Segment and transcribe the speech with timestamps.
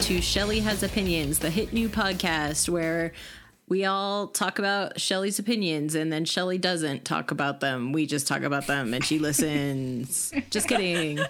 [0.00, 3.12] To Shelly Has Opinions, the hit new podcast where
[3.66, 7.92] we all talk about Shelly's opinions and then Shelly doesn't talk about them.
[7.92, 10.32] We just talk about them and she listens.
[10.50, 11.16] just kidding.
[11.16, 11.26] No,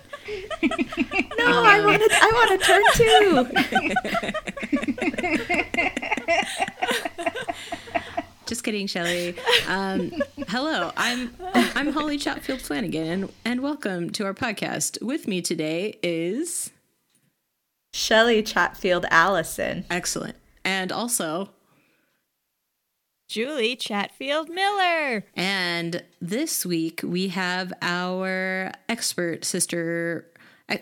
[1.48, 2.08] I want to.
[2.12, 3.46] I want to turn too.
[8.46, 9.36] Just kidding, Shelly.
[9.68, 10.12] Um,
[10.48, 15.02] hello, I'm I'm Holly Chatfield Flanagan, and, and welcome to our podcast.
[15.02, 16.70] With me today is
[17.96, 19.86] Shelly Chatfield Allison.
[19.88, 20.36] excellent,
[20.66, 21.48] and also
[23.26, 25.24] Julie Chatfield Miller.
[25.34, 30.26] And this week we have our expert sister,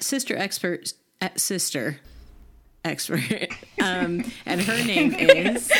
[0.00, 0.92] sister expert,
[1.36, 2.00] sister
[2.84, 3.48] expert,
[3.80, 5.70] um, and her name is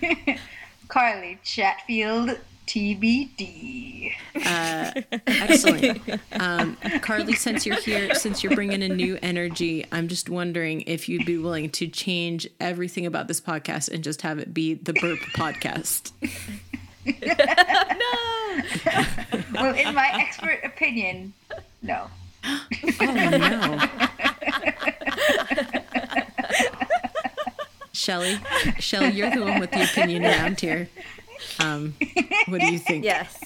[0.88, 2.38] Carly Chatfield
[2.68, 4.12] TBD.
[5.26, 6.02] excellent.
[6.32, 11.08] Um, Carly, since you're here, since you're bringing a new energy, I'm just wondering if
[11.08, 14.92] you'd be willing to change everything about this podcast and just have it be the
[14.92, 16.12] Burp Podcast.
[17.06, 17.24] No.
[19.54, 21.32] well, in my expert opinion,
[21.80, 22.08] no.
[22.44, 22.58] Oh
[23.00, 23.78] no.
[27.92, 28.38] Shelly,
[28.78, 30.88] Shelly, you're the one with the opinion around here.
[31.60, 31.94] Um,
[32.46, 33.04] what do you think?
[33.04, 33.38] Yes.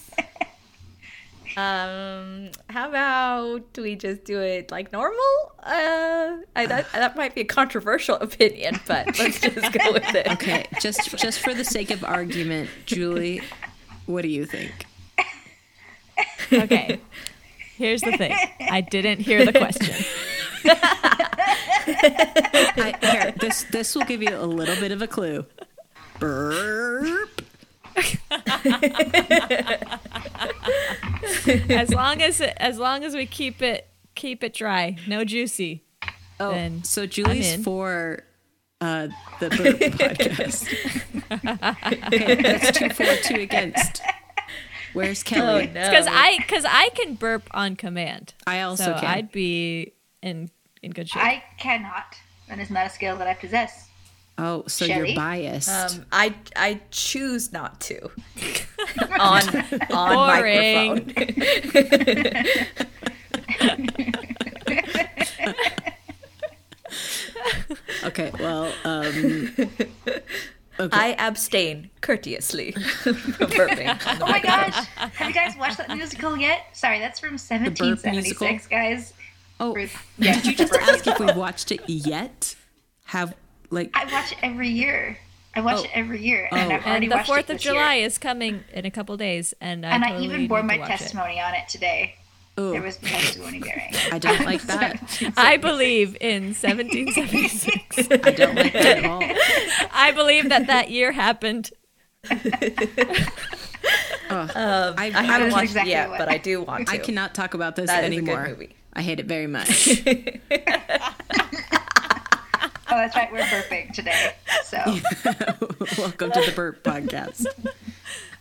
[1.57, 5.53] Um, how about we just do it like normal?
[5.63, 10.27] Uh, I, that that might be a controversial opinion, but let's just go with it.
[10.33, 13.43] Okay, just just for the sake of argument, Julie,
[14.07, 14.87] what do you think?
[16.53, 17.01] Okay.
[17.77, 18.35] Here's the thing.
[18.61, 20.05] I didn't hear the question.
[22.75, 25.45] I, here, this this will give you a little bit of a clue.
[26.19, 27.42] Burp.
[31.71, 35.83] As long as it, as long as we keep it keep it dry, no juicy.
[36.41, 37.65] Oh, Then so Julie's I'm in.
[37.65, 38.25] for
[38.81, 39.09] uh,
[39.41, 40.69] the Burp podcast.
[42.13, 44.03] okay, that's two for, two against.
[44.93, 45.69] Where's Kelly?
[45.69, 45.89] no.
[45.89, 48.35] Because I because I can burp on command.
[48.47, 49.05] I also so can.
[49.05, 49.93] I'd be
[50.23, 50.51] in
[50.83, 51.23] in good shape.
[51.23, 52.17] I cannot.
[52.49, 53.89] and That is not a skill that I possess.
[54.45, 55.13] Oh, so Shelly?
[55.13, 55.69] you're biased.
[55.69, 58.01] Um, I I choose not to.
[59.21, 59.43] on
[59.93, 61.15] on microphone.
[68.05, 69.55] okay, well, um,
[70.91, 74.19] I abstain courteously from burping.
[74.21, 74.75] Oh my gosh.
[74.97, 76.67] Have you guys watched that musical yet?
[76.73, 79.13] Sorry, that's from 1776, guys.
[79.61, 82.57] oh, Ruth, yeah, did you just the Burp ask if we've watched it yet?
[83.05, 83.37] Have
[83.73, 85.19] like I watch it every year.
[85.55, 85.85] I watch Oh.
[85.85, 86.75] it every year, and Oh.
[86.77, 88.07] I've already and the Fourth of July year.
[88.07, 90.89] is coming in a couple days, and I And totally I even bore my watch
[90.89, 90.93] it.
[90.99, 92.15] testimony on it today.
[92.57, 93.93] oh, There was testimony bearing.
[94.13, 95.03] I don't like that.
[95.37, 97.99] I believe in 1776.
[98.11, 99.23] I don't like that at all.
[99.93, 101.71] I believe that that year happened.
[102.31, 102.39] Um,
[104.31, 106.95] I- I, I haven't watched exactly it yet, what- but I do want to.
[106.95, 108.49] I cannot talk about this That is a good anymore.
[108.49, 108.75] movie.
[108.95, 110.03] I hate it very much.
[112.93, 113.33] Oh, that's right.
[113.33, 114.35] We're burping today.
[114.65, 114.77] So
[116.03, 117.47] Welcome to the Burp Podcast.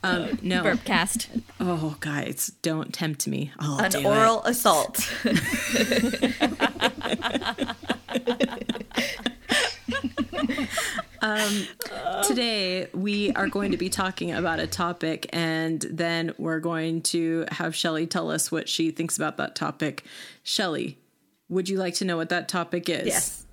[0.03, 0.61] Um, no.
[0.61, 1.29] Burp cast.
[1.61, 3.53] Oh, guys, don't tempt me.
[3.59, 4.05] I'll An do it.
[4.05, 5.09] oral assault.
[12.23, 17.45] Today, we are going to be talking about a topic, and then we're going to
[17.51, 20.03] have Shelly tell us what she thinks about that topic.
[20.43, 20.97] Shelly,
[21.49, 23.07] would you like to know what that topic is?
[23.07, 23.45] yes,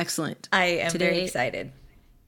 [0.00, 0.48] Excellent.
[0.52, 1.72] I am very Today- excited.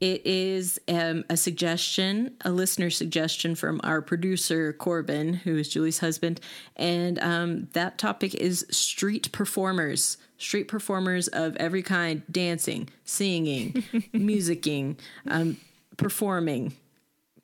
[0.01, 6.01] It is um, a suggestion, a listener suggestion from our producer, Corbin, who is Julie's
[6.01, 6.41] husband.
[6.75, 13.75] And um, that topic is street performers, street performers of every kind dancing, singing,
[14.13, 14.97] musicking,
[15.29, 15.57] um,
[15.97, 16.75] performing,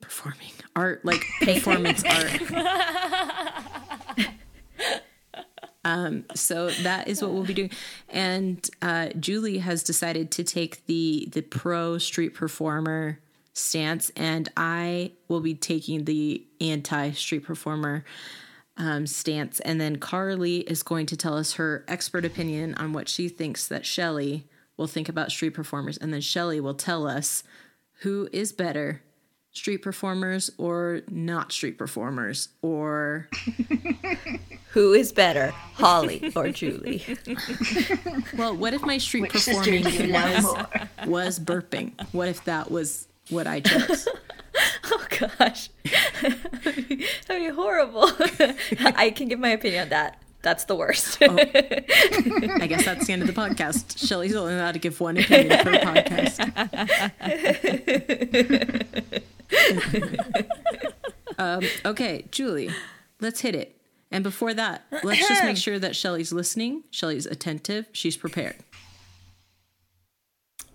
[0.01, 2.41] performing art, like performance art.
[5.85, 7.71] Um, so that is what we'll be doing.
[8.09, 13.19] And uh, Julie has decided to take the the pro street performer
[13.53, 18.03] stance, and I will be taking the anti street performer
[18.77, 19.59] um, stance.
[19.61, 23.67] And then Carly is going to tell us her expert opinion on what she thinks
[23.67, 24.47] that Shelly
[24.77, 27.43] will think about street performers, and then Shelly will tell us
[28.01, 29.01] who is better.
[29.51, 33.27] Street performers or not street performers, or
[34.71, 37.03] Who is better, Holly or Julie?
[38.37, 40.55] Well, what if my street which performing was,
[41.07, 41.93] was burping?
[42.13, 44.07] What if that was what I chose?
[44.91, 45.69] oh gosh,
[46.21, 48.09] that'd be horrible.
[48.79, 50.21] I can give my opinion on that.
[50.41, 51.17] That's the worst.
[51.21, 51.35] Oh.
[51.37, 53.97] I guess that's the end of the podcast.
[54.07, 56.43] Shelly's only allowed to give one opinion per podcast.
[61.37, 62.69] um, okay, Julie,
[63.19, 63.75] let's hit it.
[64.11, 68.55] And before that, let's just make sure that Shelly's listening, Shelly's attentive, she's prepared.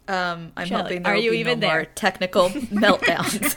[0.07, 1.85] Um, I'm Shelley, hoping there are will you be even no more there?
[1.87, 3.57] technical meltdowns.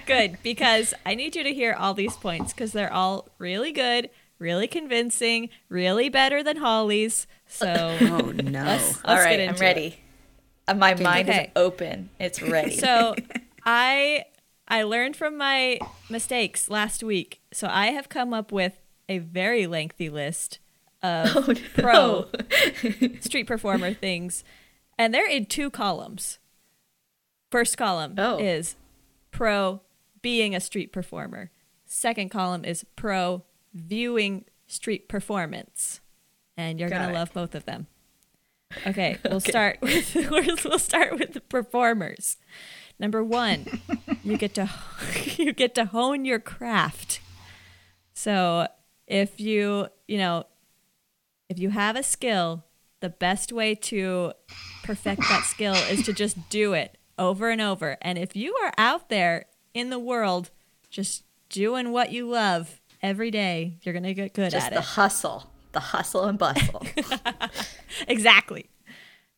[0.06, 4.08] Good, because I need you to hear all these points because they're all really good,
[4.38, 7.26] really convincing, really better than Holly's.
[7.46, 8.62] So Oh no.
[8.64, 9.86] let's All get right, I'm ready.
[9.86, 9.98] it.
[10.68, 11.44] Uh, my mind Okay.
[11.46, 12.10] is open.
[12.20, 12.76] It's ready.
[12.76, 13.14] So
[13.64, 14.24] I
[14.68, 15.78] I learned from my
[16.10, 17.40] mistakes last week.
[17.52, 18.78] So I have come up with
[19.08, 20.58] a very lengthy list
[21.02, 22.26] of Oh, pro
[23.20, 24.44] street performer things,
[24.98, 26.38] and they're in two columns.
[27.50, 28.36] First column Oh.
[28.38, 28.76] is
[29.30, 29.80] pro
[30.20, 31.50] being a street performer.
[31.86, 36.00] Second column is pro viewing street performance.
[36.56, 37.86] And you're going to love both of them.
[38.86, 40.14] Okay, we'll start with
[40.64, 42.36] we'll start with the performers.
[42.98, 43.80] Number 1,
[44.24, 44.68] you get to
[45.36, 47.20] you get to hone your craft.
[48.12, 48.66] So,
[49.06, 50.44] if you, you know,
[51.48, 52.64] if you have a skill,
[53.00, 54.32] the best way to
[54.82, 57.96] perfect that skill is to just do it over and over.
[58.02, 60.50] And if you are out there in the world
[60.90, 64.80] just doing what you love every day, you're going to get good just at the
[64.80, 64.84] it.
[64.84, 66.84] hustle, the hustle and bustle.
[68.06, 68.68] Exactly.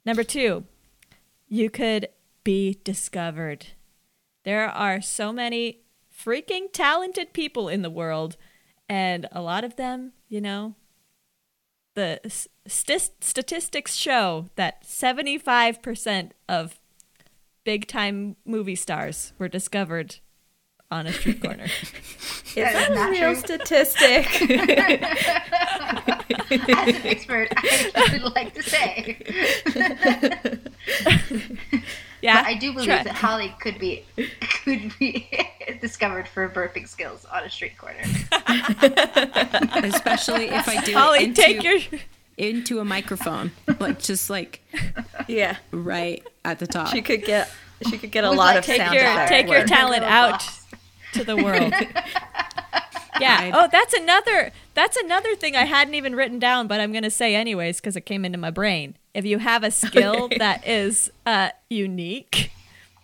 [0.04, 0.64] Number two,
[1.48, 2.08] you could
[2.44, 3.68] be discovered.
[4.44, 5.80] There are so many
[6.24, 8.36] freaking talented people in the world,
[8.88, 10.74] and a lot of them, you know,
[11.94, 12.20] the
[12.66, 16.78] st- statistics show that 75% of
[17.64, 20.16] big time movie stars were discovered
[20.90, 21.64] on a street corner.
[22.50, 23.40] Is That is that a real true.
[23.40, 24.26] statistic?
[26.50, 29.18] As an expert, I would like to say.
[32.22, 32.42] Yeah.
[32.42, 34.04] But I do believe try- that Holly could be
[34.62, 35.26] could be
[35.80, 38.00] discovered for burping skills on a street corner.
[39.86, 41.78] Especially if I do Holly, it into, take your.
[42.36, 43.52] into a microphone.
[43.78, 44.60] Like just like
[45.28, 46.88] yeah, right at the top.
[46.88, 47.48] she could get
[47.88, 49.68] she could get a lot like of Take sound your effect take your work.
[49.68, 50.42] talent out
[51.14, 51.72] to the world.
[53.18, 53.38] Yeah.
[53.40, 57.04] I- Oh, that's another that's another thing I hadn't even written down, but I'm going
[57.04, 58.96] to say anyways because it came into my brain.
[59.12, 62.50] If you have a skill that is uh, unique,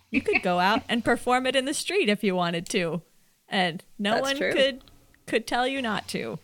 [0.09, 3.03] you could go out and perform it in the street if you wanted to,
[3.47, 4.53] and no That's one true.
[4.53, 4.81] could
[5.27, 6.39] could tell you not to.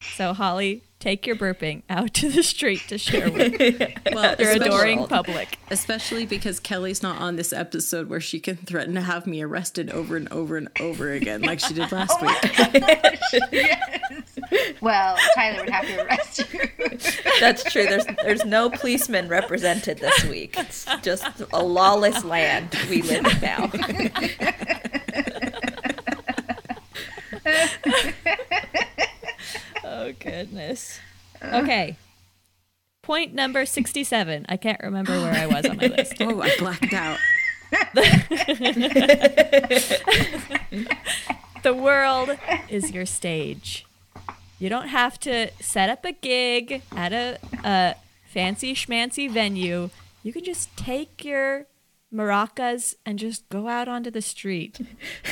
[0.00, 3.58] So Holly, take your burping out to the street to share with
[4.12, 5.58] well, your adoring public.
[5.70, 9.90] Especially because Kelly's not on this episode where she can threaten to have me arrested
[9.90, 13.52] over and over and over again, like she did last oh week.
[13.52, 14.38] yes.
[14.80, 16.68] Well, Tyler would have to arrest you.
[17.40, 17.84] That's true.
[17.84, 20.56] There's there's no policeman represented this week.
[20.58, 23.70] It's just a lawless land we live in now.
[29.88, 30.98] Oh goodness.
[31.40, 31.60] Uh.
[31.62, 31.96] Okay.
[33.02, 34.46] Point number 67.
[34.48, 35.22] I can't remember oh.
[35.22, 36.14] where I was on my list.
[36.20, 37.18] Oh, I blacked out.
[41.66, 42.30] The world
[42.68, 43.84] is your stage.
[44.60, 49.90] You don't have to set up a gig at a, a fancy schmancy venue.
[50.22, 51.66] You can just take your
[52.14, 54.78] maracas and just go out onto the street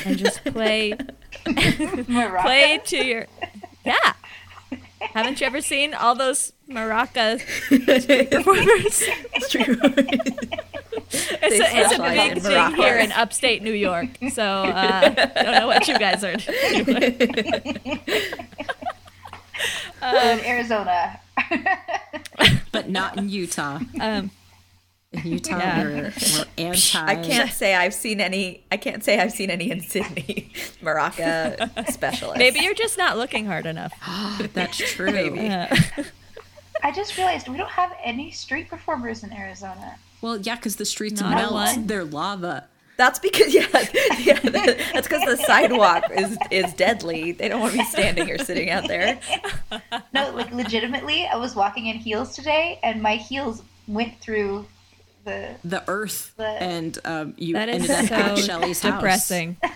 [0.03, 0.97] and just play
[1.45, 3.27] play to your
[3.85, 4.11] yeah.
[5.13, 7.41] Haven't you ever seen all those maracas
[8.01, 9.03] street performers?
[9.41, 9.59] It's a,
[11.41, 14.07] it's a big in thing here in upstate New York.
[14.31, 18.01] So uh, don't know what you guys are doing.
[20.01, 21.19] in Arizona.
[22.71, 23.79] But not in Utah.
[24.01, 24.31] Um, In
[25.23, 25.83] Utah, Yeah.
[25.83, 25.93] we're,
[26.35, 27.05] we're anti.
[27.05, 28.63] I can't say I've seen any.
[28.71, 30.51] I can't say I've seen any in Sydney.
[30.83, 32.37] Maraca specialist.
[32.37, 33.93] maybe you're just not looking hard enough.
[34.53, 35.11] That's true.
[35.11, 35.47] Maybe.
[35.49, 35.75] Uh,
[36.83, 39.97] I just realized we don't have any street performers in Arizona.
[40.21, 41.53] Well, yeah, because the streets Not melt.
[41.53, 41.87] one.
[41.87, 42.67] They're lava.
[42.97, 43.67] That's because yeah,
[44.19, 44.39] yeah.
[44.39, 47.33] That's because the sidewalk is is deadly.
[47.33, 49.19] They don't want to be standing or sitting out there.
[50.13, 54.65] No, like legitimately, I was walking in heels today, and my heels went through
[55.25, 55.55] the.
[55.65, 56.33] The earth.
[56.37, 58.93] The- and um, you that is ended up at so Shelly's house.
[59.01, 59.57] depressing.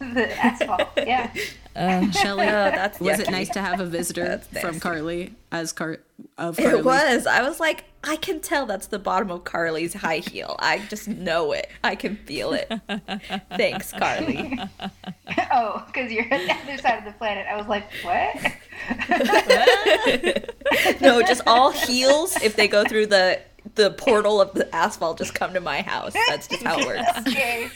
[0.00, 1.32] The asphalt, yeah.
[2.10, 3.20] Shelly, Oh, that's was yucky.
[3.20, 4.78] it nice to have a visitor from.
[4.80, 6.00] Carly as Car
[6.36, 6.80] of Carly.
[6.80, 7.26] It was.
[7.26, 10.56] I was like, I can tell that's the bottom of Carly's high heel.
[10.58, 11.70] I just know it.
[11.82, 12.70] I can feel it.
[13.56, 14.58] Thanks, Carly.
[15.52, 17.46] Oh, because you're on the other side of the planet.
[17.48, 18.36] I was like, what?
[21.00, 22.36] No, just all heels.
[22.42, 23.40] If they go through the
[23.74, 26.12] the portal of the asphalt, just come to my house.
[26.28, 27.10] That's just how it works.
[27.28, 27.70] okay.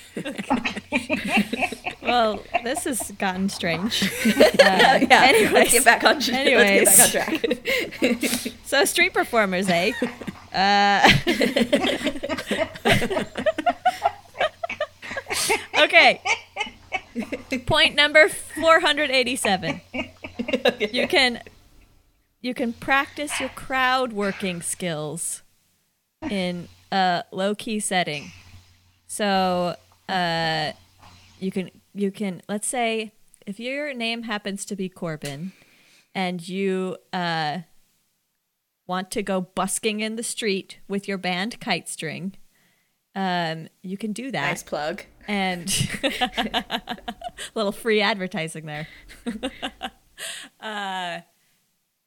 [2.06, 4.08] Well, this has gotten strange.
[4.24, 5.00] yeah.
[5.10, 5.52] anyways.
[5.52, 6.22] let's get back on.
[6.22, 6.86] Anyways.
[6.86, 8.52] let's get back on track.
[8.64, 9.90] So, street performers, eh?
[10.54, 11.10] Uh,
[15.80, 16.22] okay.
[17.66, 19.80] Point number 487.
[20.78, 21.42] You can
[22.40, 25.42] you can practice your crowd working skills
[26.22, 28.32] in a low key setting.
[29.06, 29.76] So,
[30.08, 30.72] uh
[31.38, 33.12] you can you can let's say
[33.46, 35.52] if your name happens to be Corbin
[36.14, 37.58] and you uh
[38.86, 42.34] want to go busking in the street with your band kite string,
[43.16, 44.48] um, you can do that.
[44.48, 45.02] Nice plug.
[45.26, 45.68] And
[47.54, 48.88] little free advertising there.
[50.60, 51.20] uh,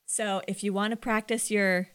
[0.05, 1.89] so if you want to practice your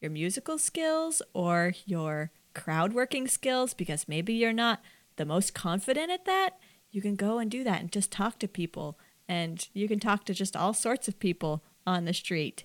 [0.00, 4.80] your musical skills or your crowd working skills, because maybe you're not
[5.16, 6.58] the most confident at that,
[6.90, 8.98] you can go and do that and just talk to people.
[9.28, 12.64] And you can talk to just all sorts of people on the street.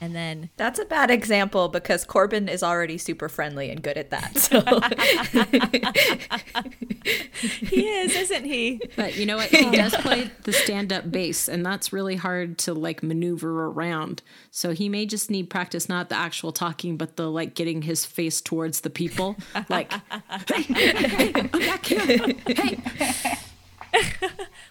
[0.00, 4.10] And then That's a bad example because Corbin is already super friendly and good at
[4.10, 4.36] that.
[4.36, 4.60] So
[7.66, 8.80] he is, isn't he?
[8.96, 9.48] But you know what?
[9.48, 14.22] He does play the stand up bass, and that's really hard to like maneuver around.
[14.50, 18.04] So he may just need practice, not the actual talking, but the like getting his
[18.04, 19.36] face towards the people.
[19.68, 19.92] Like,
[20.52, 22.18] hey, hey, I'm back here.
[22.46, 22.78] Hey.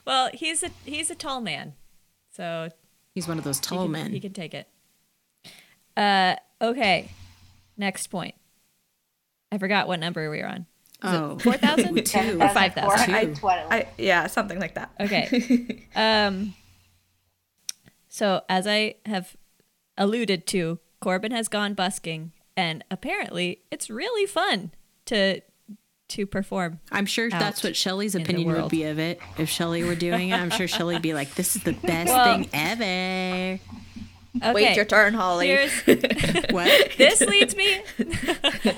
[0.05, 1.73] Well, he's a he's a tall man,
[2.31, 2.69] so
[3.15, 4.11] He's one of those he tall can, men.
[4.11, 4.67] he can take it.
[5.95, 7.09] Uh, okay.
[7.77, 8.35] Next point.
[9.51, 10.65] I forgot what number we were on.
[11.03, 12.41] oh, Four thousand Two.
[12.41, 13.05] or five thousand.
[13.05, 13.11] Two.
[13.11, 14.91] That's what it yeah, something like that.
[14.99, 15.87] Okay.
[15.95, 16.55] um.
[18.09, 19.35] So as I have
[19.97, 24.71] alluded to, Corbin has gone busking, and apparently it's really fun
[25.05, 25.41] to
[26.09, 26.79] to perform.
[26.91, 29.19] I'm sure that's what Shelley's in the opinion would be of it.
[29.37, 32.25] If Shelley were doing it, I'm sure Shelley'd be like, "This is the best Well-
[32.37, 33.59] thing ever."
[34.37, 34.53] Okay.
[34.53, 35.47] Wait your turn, Holly.
[35.47, 35.71] Here's
[36.49, 36.91] What?
[36.97, 37.83] this leads me.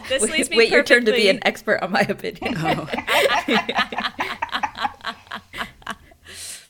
[0.09, 0.57] this leads me.
[0.57, 2.55] Wait your turn to be an expert on my opinion.
[2.57, 2.87] Oh,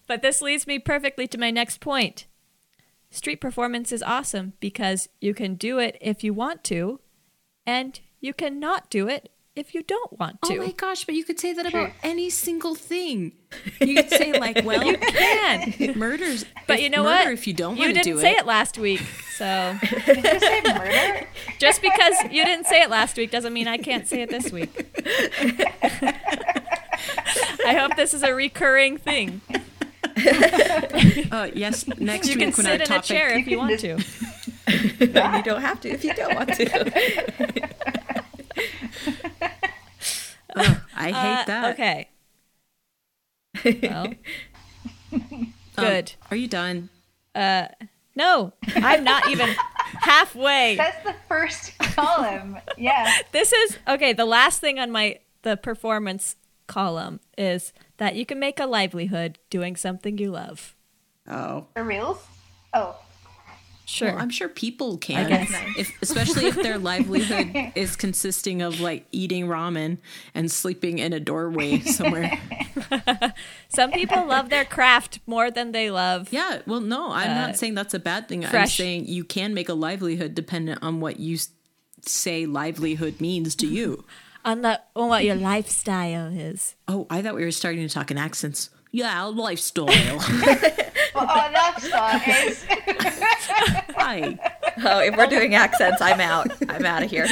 [0.08, 2.28] But this leads me perfectly to my next point.
[3.10, 7.00] Street performance is awesome because you can do it if you want to,
[7.66, 10.54] and you cannot do it if you don't want to.
[10.54, 11.06] oh my gosh!
[11.06, 13.34] But you could say that about any single thing.
[13.80, 15.94] You could say like, "Well, you can.
[15.98, 17.34] murders." But you know murder what?
[17.34, 19.02] If you don't you want to didn't do say it, it last week.
[19.38, 21.28] So Did you say murder?
[21.60, 24.52] just because you didn't say it last week doesn't mean I can't say it this
[24.52, 24.72] week.
[27.66, 29.42] I hope this is a recurring thing.
[31.32, 33.04] Uh, yes, next You week can when our sit in a topic.
[33.04, 34.26] chair if you can want just- to.
[34.68, 37.65] And you don't have to if you don't want to.
[40.56, 41.74] Ugh, I hate Uh, that.
[41.74, 42.10] Okay.
[43.84, 44.14] Well,
[45.78, 46.14] Um, good.
[46.32, 46.90] are you done?
[47.34, 47.68] Uh,
[48.16, 49.50] No, I'm not even
[50.02, 50.76] halfway.
[50.78, 52.58] That's the first column.
[52.78, 53.12] Yeah.
[53.34, 54.14] This is okay.
[54.14, 59.38] The last thing on my the performance column is that you can make a livelihood
[59.50, 60.76] doing something you love.
[61.28, 62.24] Oh, For reals?
[62.74, 62.96] Oh.
[63.88, 64.10] Sure.
[64.10, 65.54] well, I'm sure people can, guess.
[65.78, 70.00] if, especially if their livelihood is consisting of like eating ramen
[70.34, 72.38] and sleeping in a doorway somewhere.
[73.70, 76.30] Some people love their craft more than they love.
[76.32, 78.46] Yeah, well, no, I'm Uh, not saying that's a bad thing.
[78.46, 81.38] I'm saying you can make a livelihood dependent on what you
[82.02, 84.06] say livelihood means to you.
[84.46, 86.76] On the on what your lifestyle is.
[86.88, 88.70] Oh, I thought we were starting to talk in accents.
[88.96, 89.88] Yeah, lifestyle.
[89.88, 90.70] Well, oh,
[91.16, 92.64] oh, that's nice.
[93.98, 94.38] Hi.
[94.86, 96.48] Oh, if we're doing accents, I'm out.
[96.70, 97.28] I'm out of here.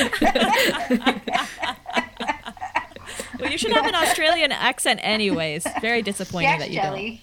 [3.39, 5.65] Well, you should have an Australian accent, anyways.
[5.79, 7.19] Very disappointing Jack that you don't.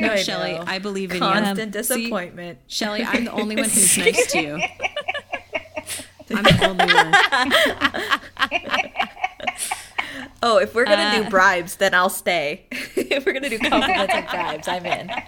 [0.00, 0.64] No, I Shelly, know.
[0.66, 1.48] I believe in Constant you.
[1.64, 2.58] Constant disappointment.
[2.66, 4.60] Shelly, I'm the only one who's nice to you.
[6.34, 7.14] I'm the only one.
[10.42, 11.22] Oh, if we're gonna Uh.
[11.24, 12.66] do bribes, then I'll stay.
[12.70, 15.10] if we're gonna do compliments and bribes, I'm in.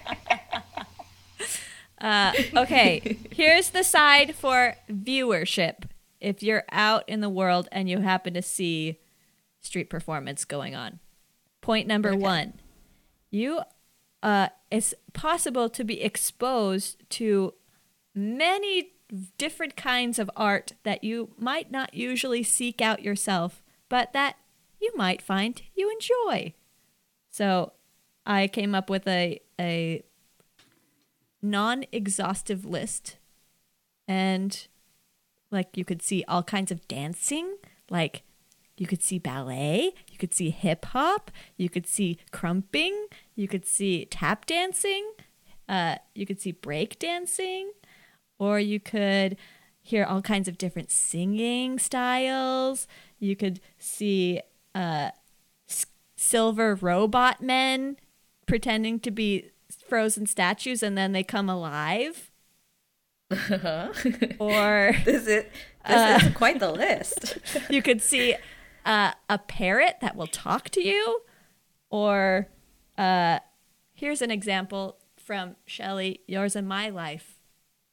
[2.01, 5.83] Okay, here's the side for viewership.
[6.21, 8.99] If you're out in the world and you happen to see
[9.59, 10.99] street performance going on.
[11.61, 12.53] Point number one
[13.31, 13.59] you
[14.23, 17.53] uh, it's possible to be exposed to
[18.15, 18.91] many
[19.37, 24.35] different kinds of art that you might not usually seek out yourself, but that
[24.79, 26.53] you might find you enjoy.
[27.29, 27.73] So
[28.25, 30.03] I came up with a, a
[31.41, 33.17] non exhaustive list
[34.07, 34.67] and
[35.51, 37.57] like you could see all kinds of dancing,
[37.89, 38.23] like
[38.77, 43.65] you could see ballet, you could see hip hop, you could see crumping, you could
[43.65, 45.11] see tap dancing,
[45.67, 47.71] uh, you could see break dancing,
[48.37, 49.37] or you could
[49.81, 52.87] hear all kinds of different singing styles.
[53.19, 54.41] You could see
[54.75, 55.09] uh,
[55.69, 55.85] s-
[56.15, 57.97] silver robot men
[58.45, 59.51] pretending to be
[59.87, 62.31] frozen statues and then they come alive.
[64.39, 65.45] or This is
[65.87, 67.37] this is quite the list.
[67.69, 68.35] you could see
[68.85, 71.21] uh, a parrot that will talk to you,
[71.89, 72.47] or
[72.97, 73.39] uh,
[73.93, 77.39] here's an example from Shelley, yours and my life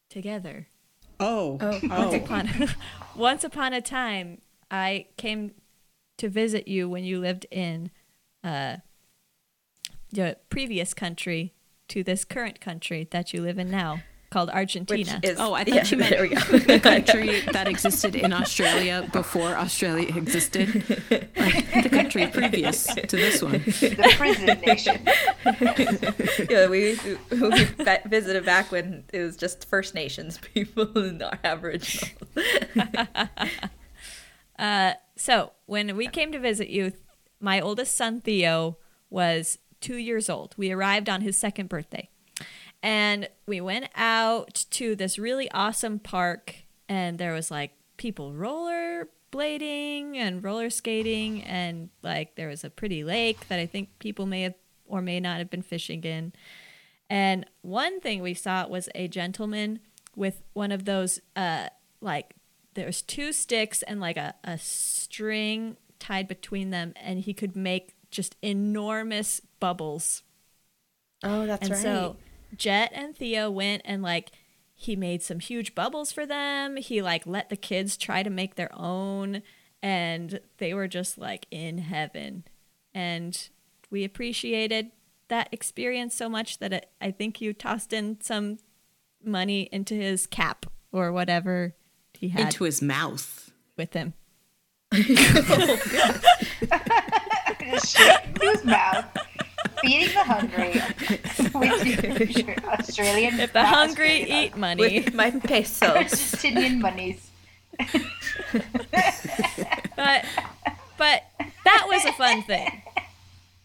[0.09, 0.69] together.
[1.21, 1.59] Oh.
[1.83, 2.51] Once upon
[3.17, 4.41] once upon a time,
[4.71, 5.53] I came
[6.19, 7.91] to visit you when you lived in
[8.43, 8.77] uh,
[10.13, 11.55] the previous country
[11.89, 15.21] to this current country that you live in now, called Argentina.
[15.23, 16.41] is Oh, I thought yeah, you meant there we go.
[16.41, 20.69] the country that existed in Australia before Australia existed.
[21.37, 23.53] Like the country previous to this one.
[23.53, 25.01] The prison nation.
[26.51, 26.99] yeah, we
[27.31, 27.65] we
[28.07, 32.09] visited back when it was just First Nations people and our Aboriginal.
[34.59, 36.93] So when we came to visit you,
[37.41, 38.79] my oldest son Theo
[39.11, 40.55] was two years old.
[40.57, 42.09] We arrived on his second birthday.
[42.83, 46.55] And we went out to this really awesome park,
[46.89, 52.71] and there was like people roller blading and roller skating, and like there was a
[52.71, 54.55] pretty lake that I think people may have
[54.87, 56.33] or may not have been fishing in.
[57.11, 59.81] And one thing we saw was a gentleman
[60.15, 61.69] with one of those, uh,
[62.01, 62.35] like,
[62.77, 67.97] there's two sticks and like a, a string tied between them, and he could make
[68.11, 70.23] just enormous bubbles.
[71.25, 71.73] Oh, that's right.
[71.73, 72.17] and so
[72.57, 74.31] Jet and Theo went and like
[74.75, 76.77] he made some huge bubbles for them.
[76.77, 79.43] He like let the kids try to make their own,
[79.83, 82.45] and they were just like in heaven.
[82.95, 83.49] And
[83.91, 84.93] we appreciated
[85.29, 88.59] that experience so much that it, I think you tossed in some
[89.25, 91.75] money into his cap or whatever
[92.17, 93.51] he had Into his mouth.
[93.77, 94.15] with him.
[97.79, 99.05] Straight into his mouth.
[99.83, 100.81] Feeding the hungry.
[101.55, 103.41] With your Australian.
[103.41, 105.89] If the hungry Australian, eat money, with my pesos.
[105.91, 107.31] Argentinian monies.
[109.97, 110.25] but
[110.97, 111.23] but
[111.65, 112.83] that was a fun thing.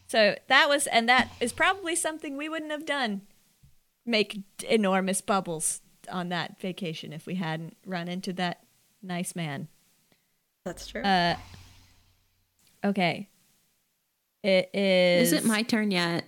[0.07, 3.21] So that was, and that is probably something we wouldn't have done.
[4.05, 8.63] Make enormous bubbles on that vacation if we hadn't run into that
[9.01, 9.67] nice man.
[10.65, 11.01] That's true.
[11.01, 11.35] Uh,
[12.83, 13.29] okay.
[14.43, 15.33] It is.
[15.33, 16.25] Is it my turn yet?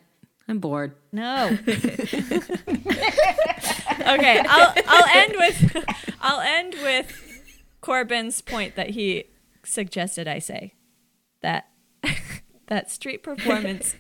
[0.47, 0.95] I'm bored.
[1.12, 1.57] No.
[1.67, 1.81] okay,
[4.47, 5.86] I'll I'll end with
[6.21, 7.41] I'll end with
[7.81, 9.25] Corbin's point that he
[9.63, 10.73] suggested I say
[11.41, 11.69] that
[12.67, 13.95] that street performance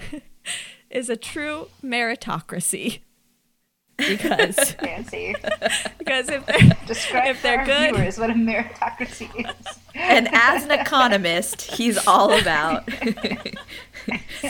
[0.90, 3.00] is a true meritocracy.
[4.08, 5.34] Because Fancy.
[5.98, 9.78] because if they're Describe If they're our good- viewers what a meritocracy is.
[9.94, 12.86] and as an economist, he's all about.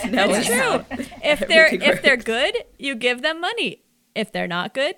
[0.09, 0.85] no, it's true.
[1.23, 3.83] If they're if they're good, you give them money.
[4.15, 4.97] If they're not good,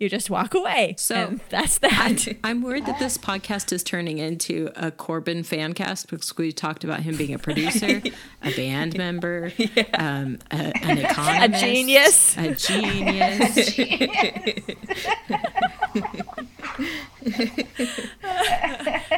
[0.00, 0.94] you just walk away.
[0.98, 2.26] So, and that's that.
[2.44, 6.82] I'm worried that this podcast is turning into a Corbin fan cast because we talked
[6.84, 8.02] about him being a producer,
[8.42, 9.52] a band member,
[9.94, 12.36] um, a, an a economist, genius.
[12.38, 13.66] a genius.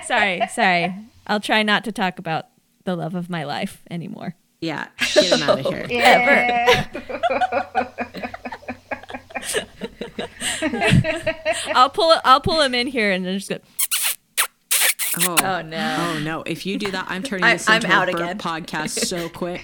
[0.04, 0.94] sorry, sorry.
[1.28, 2.46] I'll try not to talk about
[2.84, 4.34] the love of my life anymore.
[4.60, 5.86] Yeah, get him out of here.
[5.88, 6.88] Yeah.
[11.74, 13.58] I'll pull I'll pull him in here and then just go.
[15.28, 15.96] Oh, Oh, no.
[16.14, 16.42] Oh no!
[16.46, 18.38] If you do that, I'm turning I- this into I'm a out burp again.
[18.38, 19.62] podcast so quick.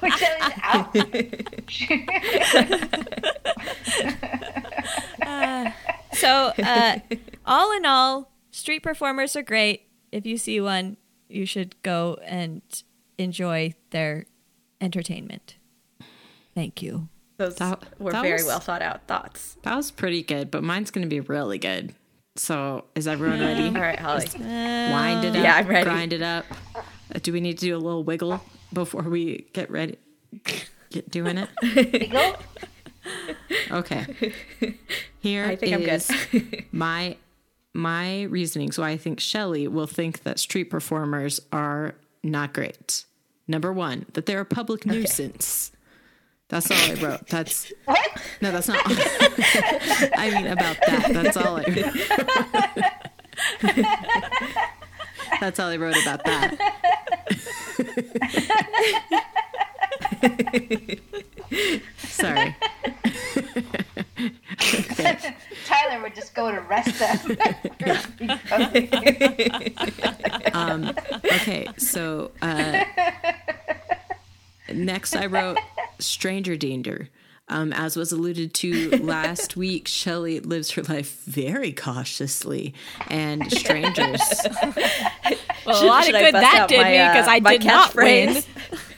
[0.00, 0.10] We're
[0.62, 0.94] out.
[6.12, 6.98] So, uh,
[7.46, 9.82] all in all, street performers are great.
[10.12, 10.96] If you see one,
[11.28, 12.62] you should go and
[13.18, 14.26] enjoy their
[14.80, 15.56] entertainment.
[16.54, 17.08] Thank you.
[17.40, 19.56] Those That- were that very was- well thought out thoughts.
[19.62, 21.94] That was pretty good, but mine's going to be really good.
[22.36, 23.66] So, is everyone ready?
[23.68, 24.26] All right, Holly.
[24.38, 25.42] Wind it up.
[25.42, 25.84] Yeah, I'm ready.
[25.84, 26.44] Grind it up.
[26.76, 28.42] Uh, do we need to do a little wiggle
[28.74, 29.96] before we get ready?
[30.90, 31.48] Get doing it.
[31.62, 32.36] Wiggle.
[33.70, 34.34] Okay.
[35.20, 36.64] Here I think I'm good.
[36.72, 37.16] my
[37.72, 38.70] my reasoning.
[38.72, 43.04] So I think Shelley will think that street performers are not great.
[43.48, 45.72] Number one, that they're a public nuisance.
[46.50, 47.26] That's all I wrote.
[47.28, 48.22] That's What?
[48.40, 48.80] no, that's not.
[48.84, 51.10] I mean about that.
[51.12, 51.62] That's all I.
[51.62, 51.94] wrote.
[55.40, 56.58] that's all I wrote about that.
[62.00, 62.56] Sorry.
[65.66, 67.38] Tyler would just go to arrest them.
[71.24, 72.84] Okay, so uh,
[74.72, 75.58] next I wrote
[76.00, 77.08] Stranger Danger.
[77.48, 82.74] Um, as was alluded to last week, Shelley lives her life very cautiously,
[83.08, 84.20] and strangers.
[85.66, 87.94] Well, a lot should of good that did my, me uh, because I did not
[87.94, 88.42] win.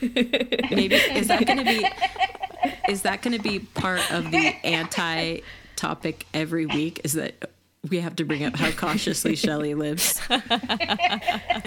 [0.01, 1.87] Maybe is that going to be?
[2.87, 7.01] Is that going to be part of the anti-topic every week?
[7.03, 7.51] Is that
[7.89, 10.21] we have to bring up how cautiously Shelley lives?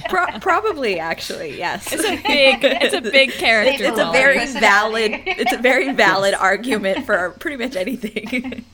[0.08, 1.92] Pro- probably, actually, yes.
[1.92, 3.84] It's a big, it's a big character.
[3.84, 5.12] It's a very valid.
[5.26, 8.64] It's a very valid argument for pretty much anything.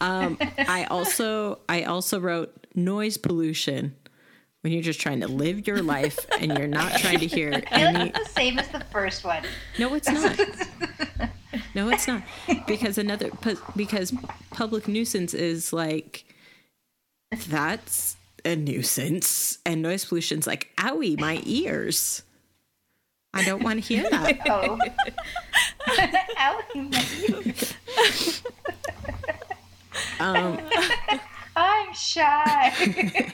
[0.00, 3.94] Um, I also I also wrote noise pollution
[4.62, 7.60] when you're just trying to live your life and you're not trying to hear I
[7.60, 8.08] feel like any.
[8.10, 9.44] it's the same as the first one.
[9.78, 10.38] No, it's not.
[11.74, 12.22] No, it's not
[12.66, 13.30] because another
[13.76, 14.12] because
[14.50, 16.24] public nuisance is like
[17.48, 22.22] that's a nuisance and noise pollution's like owie my ears.
[23.32, 24.38] I don't want to hear that.
[24.46, 24.78] Oh.
[26.74, 28.42] Owie, my ears.
[30.18, 30.58] Um,
[31.56, 33.32] I'm shy.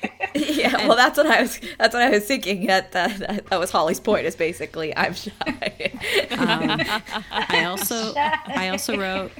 [0.90, 1.60] Yeah, well, that's what I was.
[1.78, 2.66] That's what I was thinking.
[2.66, 4.26] That that, that was Holly's point.
[4.26, 5.32] Is basically I'm shy.
[6.30, 9.32] I also I also wrote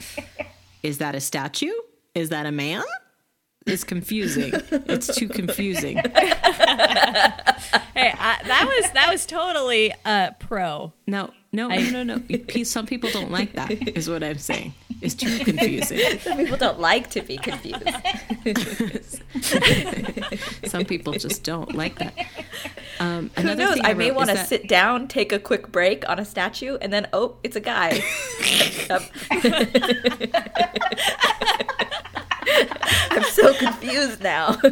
[0.83, 1.73] is that a statue?
[2.15, 2.83] Is that a man?
[3.67, 4.53] It's confusing.
[4.71, 5.97] It's too confusing.
[7.95, 10.93] Hey, I, that was that was totally uh, pro.
[11.07, 12.63] No, no, no, no, no.
[12.65, 13.71] Some people don't like that.
[13.97, 14.73] Is what I'm saying.
[15.01, 16.19] It's too confusing.
[16.21, 17.81] Some people don't like to be confused.
[20.69, 22.15] Some people just don't like that.
[22.99, 23.75] Um, Who knows?
[23.75, 26.25] thing I, I, may want to that- sit down, take a quick break on a
[26.25, 28.03] statue, and then oh, it's a guy.
[33.11, 34.59] I'm so confused now.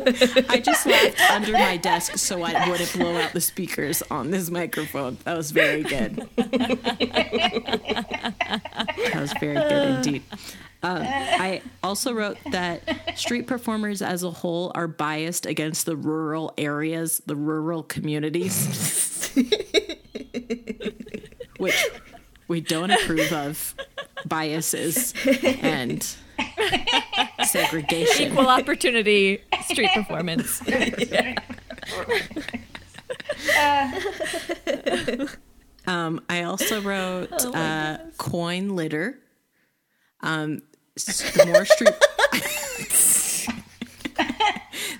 [0.48, 4.50] I just laughed under my desk so I wouldn't blow out the speakers on this
[4.50, 5.18] microphone.
[5.24, 6.28] That was very good.
[6.36, 7.58] that
[9.14, 10.22] was very good indeed.
[10.80, 16.54] Um, I also wrote that street performers as a whole are biased against the rural
[16.56, 19.32] areas, the rural communities,
[21.58, 21.84] which
[22.48, 23.74] we don't approve of
[24.26, 25.14] biases
[25.62, 26.04] and
[27.44, 28.32] segregation.
[28.32, 30.62] Equal opportunity street performance.
[35.88, 39.18] Um, I also wrote Oh uh, coin litter.
[40.20, 40.60] Um,
[41.46, 41.94] more street,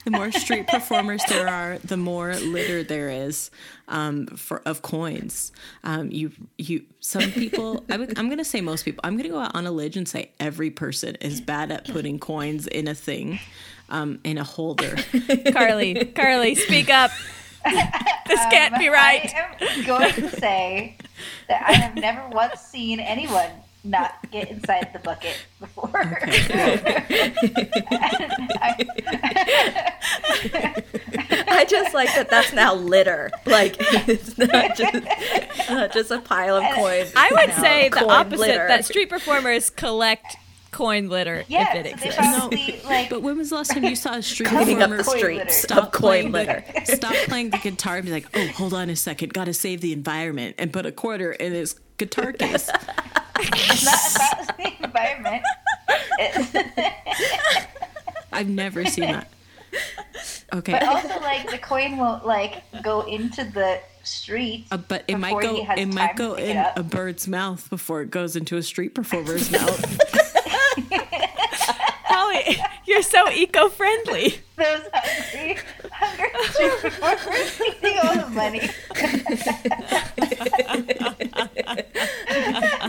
[0.08, 3.50] the more street performers there are, the more litter there is
[3.88, 5.52] um, for of coins.
[5.84, 7.84] Um, you, you, some people.
[7.90, 9.00] I would, I'm going to say most people.
[9.04, 11.84] I'm going to go out on a ledge and say every person is bad at
[11.88, 13.38] putting coins in a thing,
[13.90, 14.96] um, in a holder.
[15.52, 17.10] Carly, Carly, speak up.
[18.26, 19.30] This can't be right.
[19.34, 20.96] I am going to say
[21.48, 23.50] that I have never once seen anyone
[23.84, 25.90] not get inside the bucket before.
[31.50, 32.28] I just like that.
[32.30, 33.30] That's now litter.
[33.46, 34.94] Like it's not just
[35.70, 37.12] not just a pile of coins.
[37.16, 38.68] I would now say the coin opposite litter.
[38.68, 40.36] that street performers collect
[40.70, 42.16] coin litter yeah, if it so exists.
[42.18, 44.96] probably like But when was the last time you saw a street cleaning up performer
[44.98, 45.80] the Coin streets litter.
[45.80, 46.64] of coin litter.
[46.86, 49.80] The, stop playing the guitar and be like, oh, hold on a second, gotta save
[49.80, 52.70] the environment, and put a quarter in his guitar case.
[53.40, 55.42] it's not about the environment.
[58.32, 59.28] I've never seen that.
[60.54, 64.66] Okay, but also, like the coin won't like go into the street.
[64.70, 65.66] Uh, but it might go.
[65.76, 69.98] It might go in a bird's mouth before it goes into a street performer's mouth.
[72.10, 72.56] Holly,
[72.86, 74.38] you're so eco-friendly.
[74.56, 75.58] Those hungry,
[75.92, 78.70] hungry street performers eating all the money.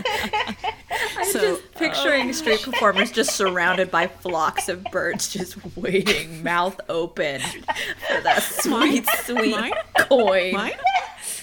[1.16, 6.80] I'm So- just picturing street performers just surrounded by flocks of birds, just waiting, mouth
[6.88, 9.72] open, for that sweet, sweet Mine?
[9.98, 10.52] coin.
[10.54, 10.72] Mine?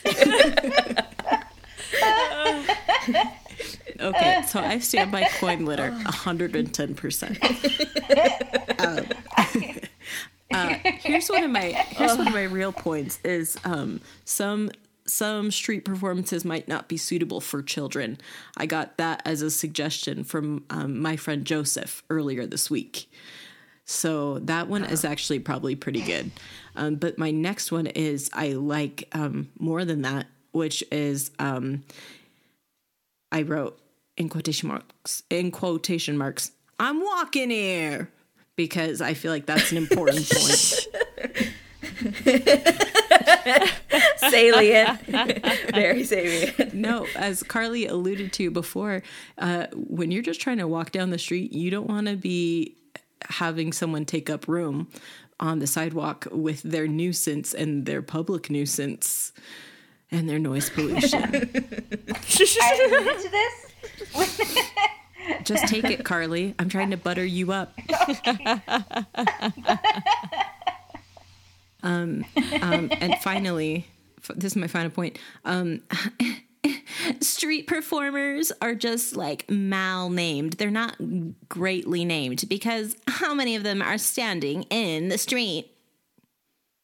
[4.00, 8.04] okay, so I stand by coin litter 110%.
[8.80, 9.06] Um,
[10.54, 14.70] uh, here's one of my here's one of my real points is um, some
[15.08, 18.18] some street performances might not be suitable for children.
[18.56, 23.10] I got that as a suggestion from um, my friend Joseph earlier this week.
[23.86, 26.32] So that one is actually probably pretty good.
[26.76, 31.84] Um, but my next one is I like um, more than that, which is um,
[33.32, 33.80] I wrote
[34.18, 36.52] in quotation marks in quotation marks.
[36.80, 38.10] I'm walking here
[38.58, 40.88] because I feel like that's an important point.
[44.18, 45.00] salient.
[45.74, 46.74] Very salient.
[46.74, 49.04] No, as Carly alluded to before,
[49.38, 52.76] uh, when you're just trying to walk down the street, you don't want to be
[53.30, 54.88] having someone take up room
[55.40, 59.32] on the sidewalk with their nuisance and their public nuisance
[60.12, 61.24] and their noise pollution.
[61.24, 63.72] I alluded to this.
[65.44, 66.56] just take it, Carly.
[66.60, 67.78] I'm trying to butter you up
[71.88, 73.86] um, and finally,
[74.20, 75.20] f- this is my final point.
[75.44, 75.82] Um,
[77.20, 80.54] street performers are just like mal named.
[80.54, 80.96] They're not
[81.50, 85.72] greatly named because how many of them are standing in the street?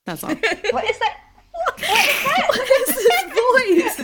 [0.05, 0.31] That's all.
[0.71, 1.17] What is that?
[1.53, 2.47] What is that?
[2.49, 3.23] What is this
[3.79, 3.99] voice?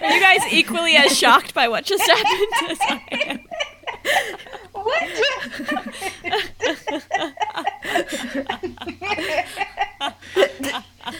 [0.00, 3.40] Are you guys equally as shocked by what just happened as I am?
[4.72, 5.08] What?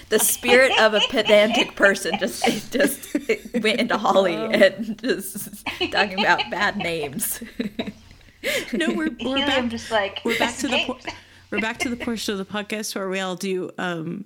[0.09, 3.15] The spirit of a pedantic person just just
[3.55, 7.43] went into Holly and just talking about bad names.
[8.73, 9.69] No, we're we're Helium back.
[9.69, 10.99] just like We're back to the po-
[11.51, 14.25] we're back to the portion of the podcast where we all do um,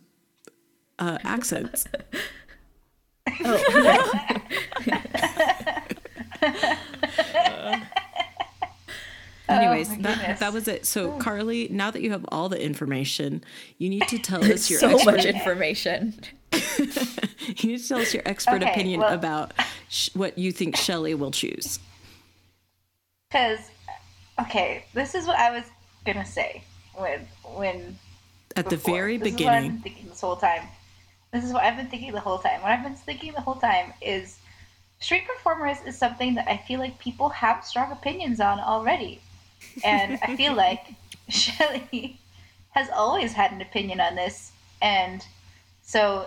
[0.98, 1.86] uh, accents.
[9.48, 10.84] Oh Anyways, Oh that, that was it.
[10.84, 11.18] So, oh.
[11.18, 13.42] Carly, now that you have all the information,
[13.78, 16.14] you need to tell us your so expert, much information.
[16.52, 19.52] you need to tell us your expert Okay, opinion well- about
[19.88, 21.78] sh- what you think Shelley will choose.
[23.30, 23.60] Because,
[24.40, 25.64] okay, this is what I was
[26.06, 26.62] gonna say
[26.94, 27.98] when when
[28.56, 30.62] At the very this Is what I've been beginning, thinking this whole time.
[31.32, 32.62] This is what I've been thinking the whole time.
[32.62, 34.38] What I've been thinking the whole time is
[35.00, 39.20] street performers is something that I feel like people have strong opinions on already,
[39.84, 40.86] and I feel like
[41.28, 42.18] Shelley
[42.70, 45.24] has always had an opinion on this, and
[45.82, 46.26] so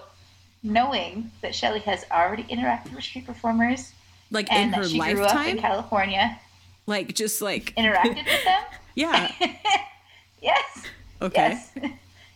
[0.63, 3.93] knowing that Shelley has already interacted with street performers
[4.29, 6.39] like in and her that she grew up in lifetime, California,
[6.87, 8.63] like just like interacted with them.
[8.95, 9.31] yeah,
[10.41, 10.83] Yes.
[11.21, 11.71] okay, Yes.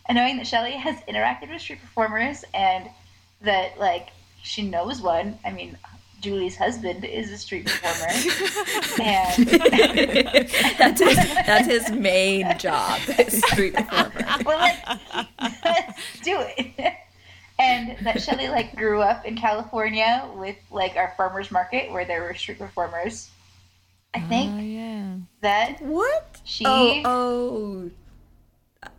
[0.06, 2.88] and knowing that Shelley has interacted with street performers and
[3.42, 4.08] that like
[4.42, 5.38] she knows one.
[5.44, 5.76] I mean,
[6.26, 8.10] Julie's husband is a street performer,
[9.00, 9.46] and
[10.76, 14.26] That's his, that's his main job, street performer.
[14.44, 14.76] well, like,
[15.64, 16.94] let's do it.
[17.60, 22.22] And that Shelley like grew up in California with like our farmers market where there
[22.22, 23.30] were street performers.
[24.12, 25.14] I oh, think Oh yeah.
[25.42, 26.40] that What?
[26.42, 27.90] she Oh, oh.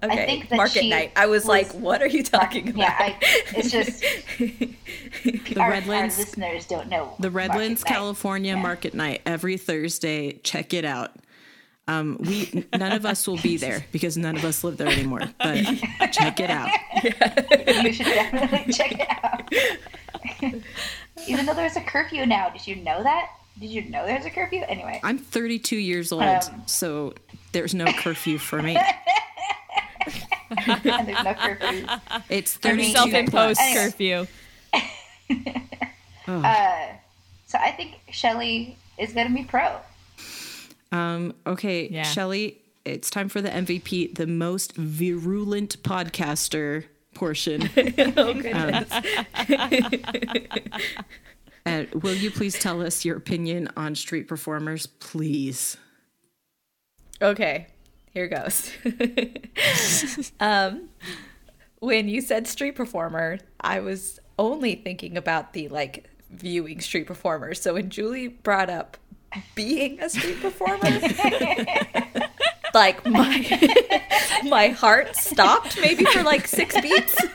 [0.04, 1.12] Okay, think that market she night.
[1.16, 3.18] I was, was- like, "What are you talking about?" yeah, I,
[3.56, 4.02] it's just
[4.40, 7.92] the our, our Redlands, listeners don't know the Market Redlands, Night.
[7.94, 8.62] California Yeah.
[8.62, 10.34] market night every Thursday.
[10.44, 11.12] Check it out.
[11.90, 15.22] Um, we none of us will be there because none of us live there anymore.
[15.40, 15.64] But
[16.12, 16.70] check it out.
[17.84, 20.54] you should definitely check it out.
[21.28, 23.30] Even though there's a curfew now, did you know that?
[23.60, 24.64] Did you know there's a curfew?
[24.68, 27.14] Anyway, I'm 32 years old, Um, so
[27.54, 28.78] there's no curfew for me.
[30.68, 31.86] And there's no curfew.
[32.30, 33.60] It's 32 Self-imposed plus.
[33.60, 33.84] Anyway.
[33.84, 34.28] curfew.
[36.28, 36.88] Uh,
[37.46, 39.78] so I think Shelly is going to be pro.
[40.92, 42.04] Um, okay, Yeah.
[42.04, 47.70] Shelly, it's time for the MVP, the most virulent podcaster portion.
[48.18, 48.92] oh goodness.
[51.66, 55.76] Uh, will you please tell us your opinion on street performers, please?
[57.22, 57.68] Okay,
[58.18, 58.72] here goes.
[60.40, 60.90] um,
[61.80, 67.62] when you said street performer, I was only thinking about the like viewing street performers.
[67.62, 68.98] So when Julie brought up
[69.54, 70.90] being a street performer,
[72.74, 74.02] like my
[74.44, 77.16] my heart stopped maybe for like six beats.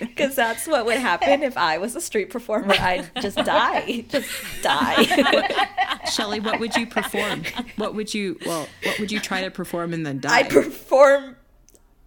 [0.00, 2.74] Because that's what would happen if I was a street performer.
[2.74, 4.28] I'd just die, just
[4.62, 5.66] die.
[6.12, 7.42] Shelly, what would you perform?
[7.76, 10.38] What would you, well, what would you try to perform and then die?
[10.38, 11.36] I perform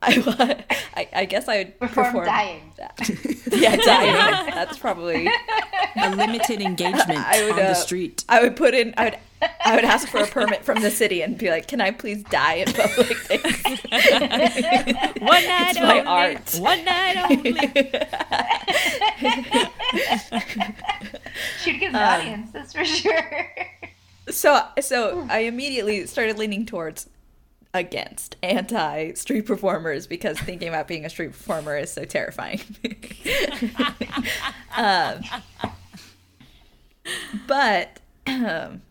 [0.04, 0.64] I,
[0.96, 2.62] I, I guess I would Perform perform dying.
[3.52, 4.50] Yeah, dying.
[4.56, 5.28] That's probably.
[6.02, 8.24] A limited engagement I would on the uh, street.
[8.30, 8.94] I would put in.
[8.98, 9.18] I would.
[9.66, 12.24] I would ask for a permit from the city and be like, "Can I please
[12.24, 13.64] die in public?" Thanks.
[15.20, 16.08] One night It's my only.
[16.08, 16.56] art.
[16.60, 17.54] One night only.
[21.64, 23.48] She'd get an Um, audience, that's for sure.
[24.30, 27.10] So, so I immediately started leaning towards
[27.74, 32.62] against anti street performers because thinking about being a street performer is so terrifying.
[34.78, 35.22] um,
[37.48, 38.82] but um,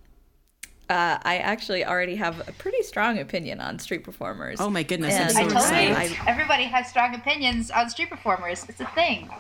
[0.88, 4.60] uh, I actually already have a pretty strong opinion on street performers.
[4.60, 6.10] Oh my goodness, I'm so I told excited.
[6.10, 8.66] you, everybody has strong opinions on street performers.
[8.68, 9.30] It's a thing.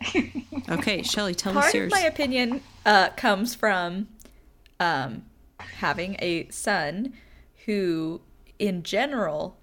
[0.70, 4.08] Okay, Shelley, tell us part of my opinion uh, comes from
[4.78, 5.22] um,
[5.58, 7.14] having a son
[7.64, 8.20] who,
[8.58, 9.56] in general,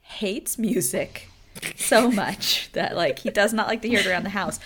[0.00, 1.28] hates music
[1.76, 4.58] so much that like he does not like to hear it around the house.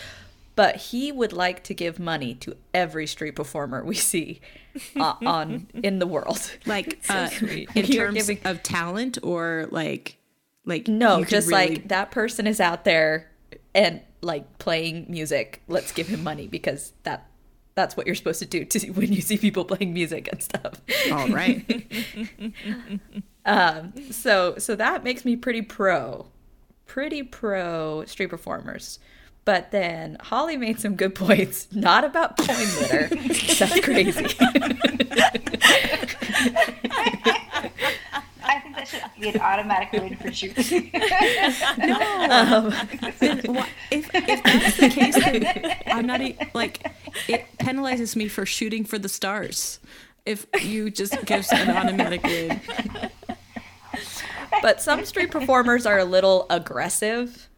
[0.55, 4.41] But he would like to give money to every street performer we see
[4.99, 6.51] uh, on in the world.
[6.67, 10.17] like uh, in terms giving- of talent or like
[10.65, 13.31] like No, just really- like that person is out there
[13.75, 15.61] and like playing music.
[15.69, 17.27] Let's give him money because that
[17.75, 20.81] that's what you're supposed to do to when you see people playing music and stuff.
[21.13, 21.63] all right.
[23.47, 26.27] Um, so so that makes me pretty pro,
[26.87, 28.99] pretty pro street performers.
[29.45, 33.09] But then Holly made some good points, not about coin litter.
[33.59, 34.27] That's crazy.
[38.49, 40.53] I think that should be an automatic win for you.
[43.19, 46.85] then wha- if if that's the case, then I'm not e- like
[47.29, 49.81] it penalizes me for shooting for the stars.
[50.25, 52.61] If you just give an automatic win,
[54.63, 57.49] but some street performers are a little aggressive,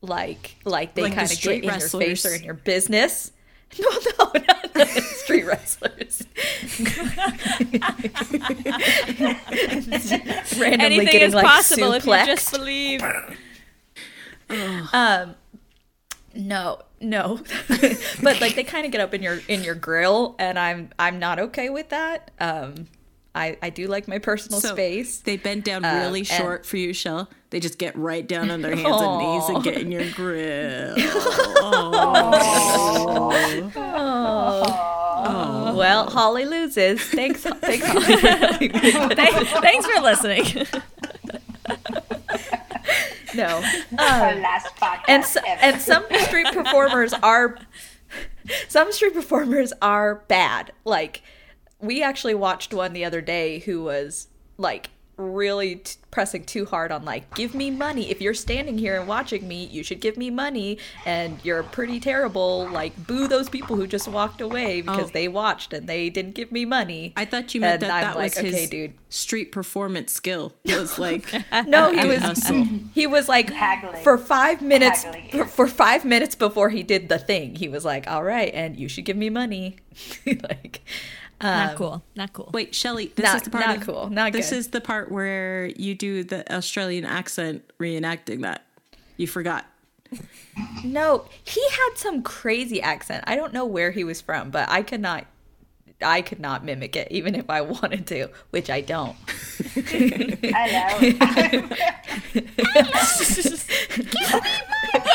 [0.00, 3.32] like like they Like the kind of get in your face or in your business.
[3.78, 6.22] No, no, not the street wrestlers.
[10.58, 13.02] Randomly Anything getting is like possible if you just believe.
[14.94, 15.34] Um,
[16.34, 17.40] no, no,
[18.22, 21.18] but like they kind of get up in your in your grill, and I'm I'm
[21.18, 22.30] not okay with that.
[22.40, 22.86] Um,
[23.38, 25.20] I I do like my personal so space.
[25.20, 27.28] they bend down Uh, really and- short for you, Shell.
[27.50, 30.94] They just get right down on their hands and knees and get in your grill.
[35.74, 37.00] Well, Holly loses.
[37.02, 38.68] Thanks, thanks, Holly.
[39.14, 40.66] Thanks, thanks for listening.
[43.34, 45.60] no, um, last podcast and so, ever.
[45.62, 47.58] and some street performers are
[48.68, 50.72] some street performers are bad.
[50.84, 51.22] Like
[51.80, 56.92] we actually watched one the other day who was like really t- pressing too hard
[56.92, 60.16] on like give me money if you're standing here and watching me you should give
[60.16, 65.08] me money and you're pretty terrible like boo those people who just walked away because
[65.08, 65.12] Oh.
[65.12, 68.02] they watched and they didn't give me money I thought you meant And that I'm
[68.12, 68.92] that like, was his dude.
[69.08, 70.52] street performance skill.
[70.62, 71.32] It was like
[71.66, 72.52] no he was
[72.94, 74.04] he was like Haggling.
[74.04, 75.30] for five minutes Haggling.
[75.30, 78.76] for, for five minutes before he did the thing he was like all right and
[78.78, 79.78] you should give me money
[80.26, 80.80] like
[81.40, 82.02] Not um, cool.
[82.16, 82.50] Not cool.
[82.52, 84.56] Wait, Shelley, this Not- is the part not of, cool, not This good.
[84.58, 88.64] is the part where you do the Australian accent reenacting that.
[89.16, 89.64] You forgot.
[90.84, 94.80] no he had some crazy accent i don't know where he was from but i
[94.82, 95.26] could not
[96.00, 99.14] i could not mimic it even if i wanted to which i don't
[99.74, 100.88] Hello.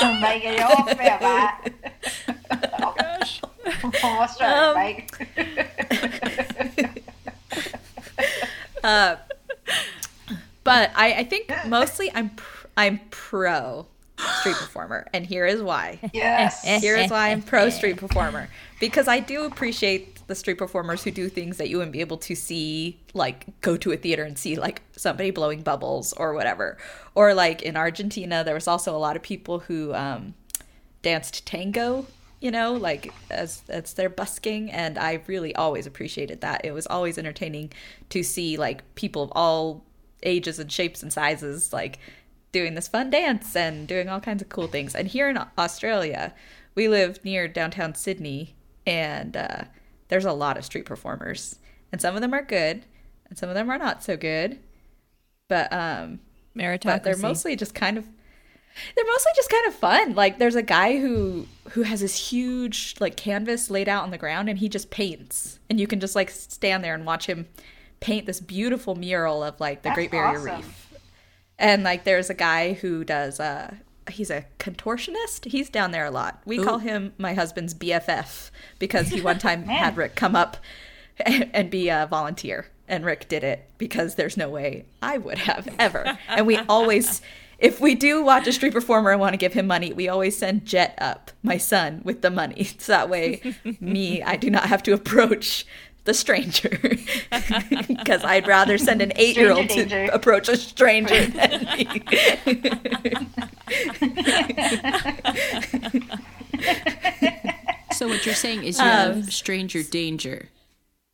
[0.01, 3.89] oh my god, jag va?
[4.17, 5.27] What's wrong, Um, Mike?
[8.83, 9.15] uh,
[10.63, 13.87] but I, I think mostly I'm pr- I'm pro
[14.39, 15.99] street performer, and here is why.
[16.13, 16.63] Yes.
[16.81, 18.47] Here is why I'm pro street performer
[18.79, 22.17] because I do appreciate the street performers who do things that you wouldn't be able
[22.17, 26.77] to see, like go to a theater and see, like somebody blowing bubbles or whatever.
[27.15, 30.33] Or like in Argentina, there was also a lot of people who um,
[31.01, 32.05] danced tango.
[32.43, 36.65] You know, like as as their busking, and I really always appreciated that.
[36.65, 37.71] It was always entertaining
[38.09, 39.85] to see like people of all
[40.23, 41.99] ages and shapes and sizes, like
[42.51, 44.93] doing this fun dance and doing all kinds of cool things.
[44.93, 46.33] And here in Australia,
[46.75, 49.63] we live near downtown Sydney, and uh,
[50.09, 51.59] there's a lot of street performers,
[51.93, 52.83] and some of them are good,
[53.29, 54.59] and some of them are not so good.
[55.47, 56.19] But um,
[56.57, 56.83] Meritocracy.
[56.83, 58.05] but they're mostly just kind of
[58.95, 60.15] they're mostly just kind of fun.
[60.15, 64.17] Like there's a guy who who has this huge like canvas laid out on the
[64.17, 65.59] ground and he just paints.
[65.69, 67.47] And you can just like stand there and watch him
[67.99, 70.57] paint this beautiful mural of like the That's Great Barrier awesome.
[70.57, 70.93] Reef.
[71.57, 73.75] and like there's a guy who does uh
[74.11, 79.07] he's a contortionist he's down there a lot we call him my husband's bff because
[79.07, 80.57] he one time had rick come up
[81.25, 85.37] and, and be a volunteer and rick did it because there's no way i would
[85.37, 87.21] have ever and we always
[87.63, 90.37] if we do watch a street performer and want to give him money we always
[90.37, 93.41] send jet up my son with the money so that way
[93.79, 95.65] me i do not have to approach
[96.05, 96.69] the stranger
[97.87, 102.01] because I'd rather send an eight year old to approach a stranger than me.
[107.93, 110.49] So what you're saying is you Um, have stranger danger,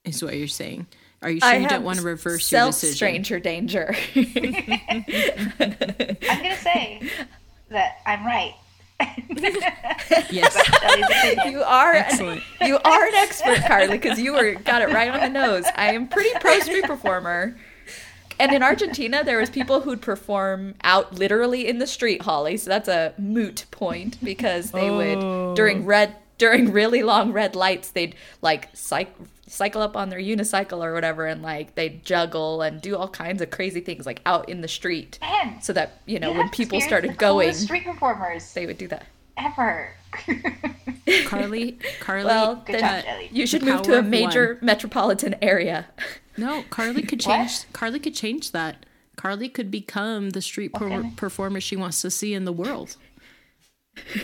[0.06, 0.88] is what you're saying.
[1.22, 2.96] Are you sure I you don't want to reverse your self decision?
[2.96, 3.94] stranger danger.
[4.16, 4.24] I'm
[6.42, 7.10] gonna say
[7.70, 8.56] that I'm right.
[10.32, 10.56] Yes.
[11.46, 15.20] You are an, you are an expert, Carly, because you were got it right on
[15.20, 15.66] the nose.
[15.76, 17.58] I am pretty pro street performer.
[18.40, 22.58] And in Argentina, there was people who'd perform out literally in the street, Holly.
[22.58, 24.98] So that's a moot point because they Oh.
[24.98, 25.86] would during oh.
[25.86, 29.08] red during really long red lights, they'd like cyc-
[29.50, 33.42] cycle up on their unicycle or whatever, and like they'd juggle and do all kinds
[33.42, 36.50] of crazy things like out in the street, Man, so that you know you when
[36.50, 39.06] people started the going, street performers they would do that.
[39.38, 39.94] ever.
[41.26, 42.26] Carly, Carly.
[42.26, 43.30] Well, Good then job, Jelly.
[43.32, 44.66] you should The move to a major one.
[44.66, 45.88] metropolitan area.
[46.38, 47.38] no, Carly could What?
[47.48, 47.72] change.
[47.74, 48.86] Carly could change that.
[49.16, 52.96] Carly could become the street per- performer she wants to see in the world.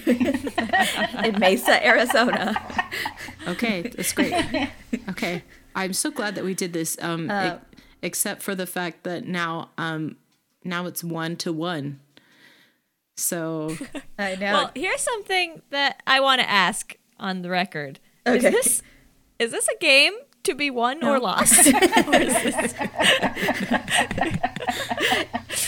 [0.06, 2.56] In Mesa, Arizona.
[3.48, 4.34] Okay, that's great.
[5.10, 5.44] Okay,
[5.76, 6.98] I'm so glad that we did this.
[7.02, 7.66] Um, Uh, ex-
[8.02, 10.18] except for the fact that now, um,
[10.64, 12.00] now it's one to one.
[13.18, 13.76] So
[14.20, 14.54] I know.
[14.54, 18.00] Well, here's something that I want to ask on the record.
[18.28, 18.38] Okay.
[18.38, 18.82] Is this
[19.40, 20.14] is this a game
[20.46, 21.68] to be won or lost?
[22.08, 22.20] Or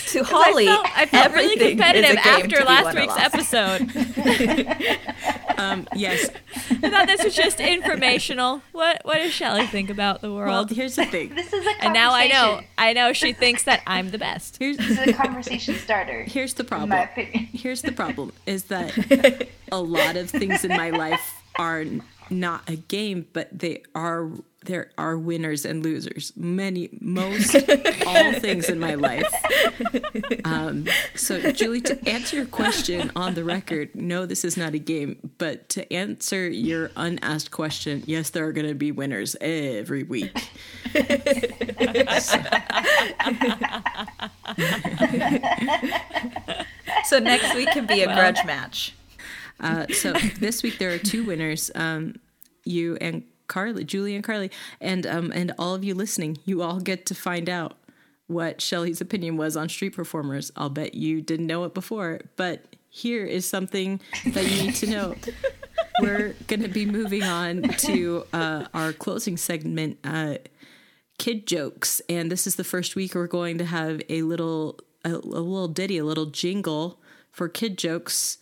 [0.07, 3.81] to Holly, I felt, I felt really everything is a competitive after last week's episode.
[5.59, 6.29] um, yes.
[6.69, 8.61] I thought this was just informational.
[8.71, 10.69] What what does Shelley think about the Well, world?
[10.71, 11.35] here's the thing.
[11.35, 11.81] This is a conversation.
[11.85, 12.61] and now I know.
[12.77, 14.57] I know she thinks that I'm the best.
[14.59, 16.23] Here's This is a conversation starter.
[16.23, 16.89] here's the in problem.
[16.89, 17.45] my opinion.
[17.53, 22.69] Here's the problem is that a lot of things in my life are n- not
[22.69, 24.29] a game, but they are
[24.65, 26.33] there are winners and losers.
[26.35, 27.55] Many, most,
[28.05, 29.23] all things in my life.
[30.43, 34.79] Um, so, Julie, to answer your question on the record, no, this is not a
[34.79, 35.31] game.
[35.37, 40.49] But to answer your unasked question, yes, there are going to be winners every week.
[47.07, 48.93] So next week can be a grudge match.
[49.59, 52.15] Uh, so this week there are two winners, um,
[52.63, 54.51] you and Carly, Julie and Carly,
[54.81, 56.37] and um, and all of you listening.
[56.45, 57.77] You all get to find out
[58.27, 60.51] what Shelley's opinion was on street performers.
[60.55, 64.87] I'll bet you didn't know it before, but here is something that you need to
[64.87, 65.15] know.
[66.01, 70.35] We're going to be moving on to uh, our closing segment, uh,
[71.17, 75.09] kid jokes, and this is the first week we're going to have a little a,
[75.09, 76.99] a little ditty, a little jingle
[77.31, 78.37] for kid jokes.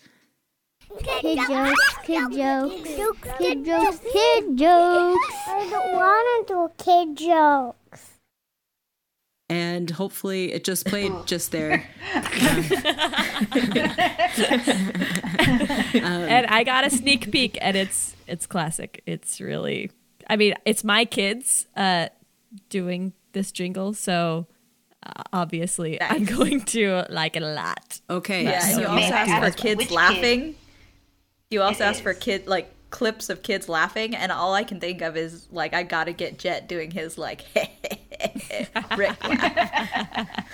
[1.04, 2.90] Kid jokes, kid jokes,
[3.38, 5.34] kid jokes, kid jokes.
[5.48, 8.12] I don't want to do kid jokes.
[9.50, 11.88] and hopefully it just played just there.
[15.96, 19.02] and I got a sneak peek, and it's it's classic.
[19.06, 19.92] It's really,
[20.30, 22.08] I mean, it's my kids uh,
[22.70, 24.48] doing this jingle, so
[25.06, 28.02] uh, obviously I'm going to like it a lot.
[28.10, 30.56] Okay, Yeah, so you also I ask for kids which kid laughing.
[31.56, 34.82] You also it ask for kid like clips of kids laughing, and all I can
[34.82, 37.46] think of is like I gotta get Jet doing his like
[38.98, 40.28] Rick laugh.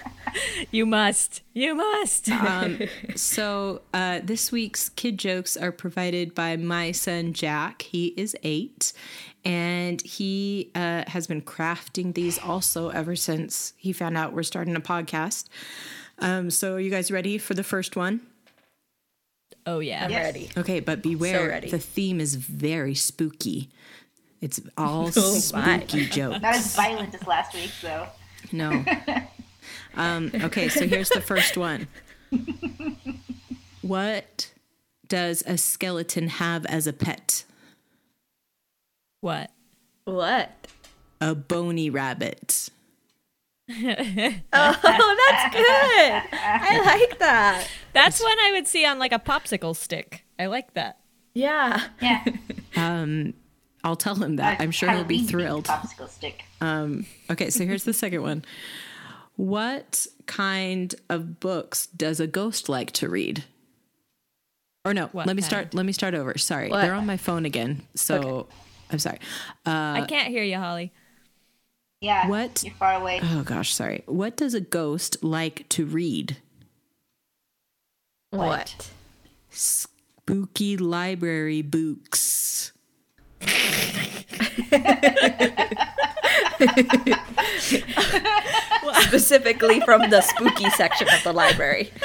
[0.69, 2.29] You must, you must.
[2.29, 2.79] um,
[3.15, 7.81] so uh, this week's kid jokes are provided by my son Jack.
[7.81, 8.93] He is eight,
[9.43, 14.75] and he uh, has been crafting these also ever since he found out we're starting
[14.75, 15.49] a podcast.
[16.19, 18.21] Um, so, are you guys ready for the first one?
[19.65, 20.05] Oh yeah.
[20.05, 20.23] I'm Yes.
[20.25, 20.49] ready.
[20.57, 21.47] Okay, but beware.
[21.49, 21.69] ready.
[21.69, 23.69] the theme is very spooky.
[24.41, 25.79] It's all Oh, my.
[25.79, 26.41] spooky jokes.
[26.41, 28.07] Not as violent as last week, though.
[28.51, 28.83] No.
[29.95, 31.87] Um, okay, so here's the first one.
[33.81, 34.51] What
[35.07, 37.43] does a skeleton have as a pet?
[39.19, 39.51] What?
[40.05, 40.67] What?
[41.19, 42.69] A bony rabbit.
[44.53, 44.77] Oh,
[45.29, 46.37] that's good.
[46.41, 47.67] I like that.
[47.93, 50.23] That's one I would see on like a popsicle stick.
[50.39, 50.99] I like that.
[51.33, 51.81] Yeah.
[52.01, 52.23] Yeah.
[52.77, 53.33] Um,
[53.83, 54.61] I'll tell him that.
[54.61, 55.65] I'm sure he'll be thrilled.
[55.65, 56.43] Popsicle stick.
[56.61, 58.45] Um, okay, so here's the second one.
[59.35, 63.43] What kind of books does a ghost like to read?
[64.85, 65.49] Or no, What let me kind?
[65.49, 65.73] start.
[65.73, 66.37] Let me start over.
[66.37, 66.81] Sorry, What?
[66.81, 67.81] they're on my phone again.
[67.93, 68.47] So
[68.89, 69.19] I'm sorry.
[69.65, 69.69] Uh,
[69.99, 70.93] I can't hear you, Holly.
[72.01, 72.27] Yeah.
[72.27, 72.63] What?
[72.63, 73.21] You're far away.
[73.23, 74.03] oh gosh, sorry.
[74.07, 76.37] What does a ghost like to read?
[78.31, 78.89] What?
[79.49, 82.71] Spooky library books.
[89.01, 91.91] Specifically from the spooky section of the library.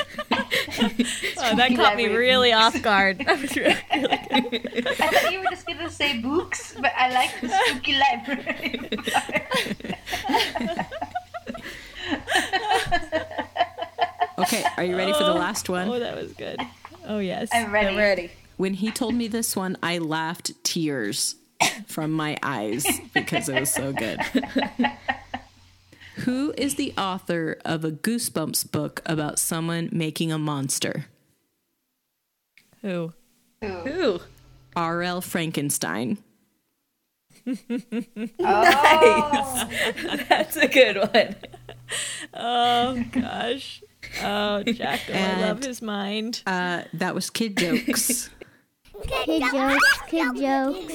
[1.38, 3.18] Oh, that caught me really off guard.
[3.26, 7.40] That was really, really I thought you were just gonna say books, but I like
[7.40, 8.80] the spooky library.
[14.38, 16.00] Okay, are you ready for the last Oh, one?
[16.00, 16.60] that was good.
[17.06, 17.48] Oh yes.
[17.52, 17.88] I'm ready.
[17.88, 18.30] I'm ready.
[18.58, 21.36] When he told me this one, I laughed tears
[21.86, 24.20] from my eyes because it was so good.
[26.26, 31.06] Who is the author of a Goosebumps book about someone making a monster?
[32.82, 33.12] Who?
[33.62, 34.18] Who?
[34.74, 35.20] R.L.
[35.20, 36.18] Frankenstein.
[38.40, 39.68] Oh,
[40.28, 41.36] That's a good one.
[42.34, 43.84] Oh gosh.
[44.20, 46.42] Oh, Jacko, I love his mind.
[46.44, 48.30] Uh, that was kid jokes.
[49.06, 50.92] Kid jokes, kid jokes,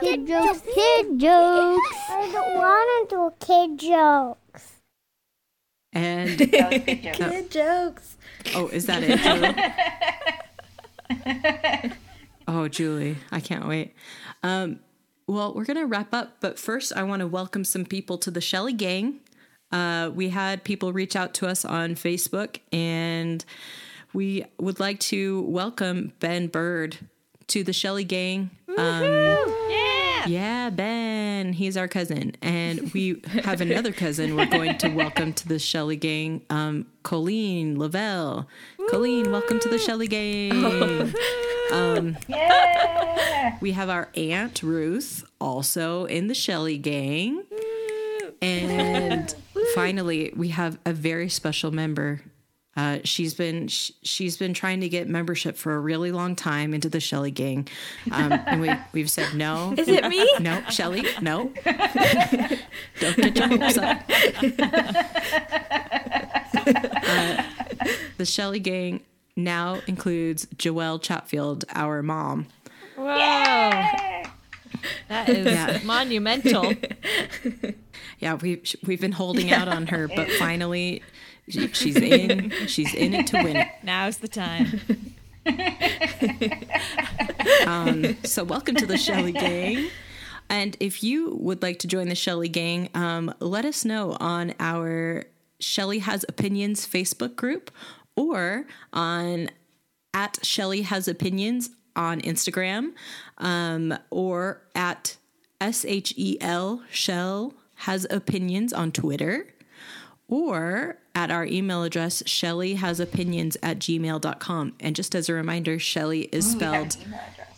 [0.00, 1.88] kid jokes, kid jokes.
[2.10, 4.43] I don't want to do a kid jokes.
[5.94, 7.30] And that was a good joke.
[7.30, 8.16] Good jokes.
[8.54, 9.54] oh, is that it, Julie?
[12.48, 13.94] oh, Julie, I can't wait.
[14.42, 14.80] Um,
[15.26, 18.40] well, we're gonna wrap up, but first, I want to welcome some people to the
[18.40, 19.20] Shelley Gang.
[19.72, 23.44] Uh, we had people reach out to us on Facebook, and
[24.12, 26.98] we would like to welcome Ben Bird
[27.48, 28.50] to the Shelley Gang.
[28.76, 29.90] Um, Yeah.
[30.26, 31.52] Yeah, Ben.
[31.52, 32.32] He's our cousin.
[32.42, 37.78] And we have another cousin we're going to welcome to the Shelley Gang, um, Colleen
[37.78, 38.48] Lavelle.
[38.90, 41.14] Colleen, welcome to the Shelley Gang.
[42.28, 43.58] Yeah.
[43.60, 47.42] We have our Aunt Ruth also in the Shelley Gang.
[48.40, 49.34] And
[49.74, 52.20] finally, we have a very special member.
[52.76, 56.74] Uh, she's been sh- she's been trying to get membership for a really long time
[56.74, 57.68] into the Shelley Gang,
[58.10, 59.74] um, and we we've said no.
[59.78, 60.28] Is it me?
[60.40, 61.52] No, Shelley, no.
[63.00, 64.02] Don't get your hopes up.
[66.66, 67.42] Uh,
[68.16, 69.00] the Shelley Gang
[69.36, 72.46] now includes Joelle Chatfield, our mom.
[72.96, 73.04] Whoa.
[75.08, 75.80] That is Yeah.
[75.84, 76.72] monumental.
[78.20, 81.13] Yeah, we we've been holding out on her, but finally, she,
[81.48, 82.50] she's in.
[82.66, 83.68] She's in it to win it.
[83.82, 84.80] Now's the time.
[87.66, 89.90] Um, so, welcome to the Shelley Gang.
[90.48, 94.54] And if you would like to join the Shelley Gang, um, let us know on
[94.60, 95.24] our
[95.60, 97.70] Shelley Has Opinions Facebook group
[98.16, 99.50] or on
[100.12, 102.92] at Shelley Has Opinions on Instagram
[103.38, 105.16] um, or at
[105.60, 109.53] S H E L Shell Has Opinions on Twitter
[110.28, 114.74] or at our email address, Shelley has opinions at gmail.com.
[114.80, 116.96] And just as a reminder, Shelley is spelled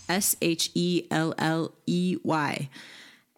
[0.08, 2.68] S H E L L E Y.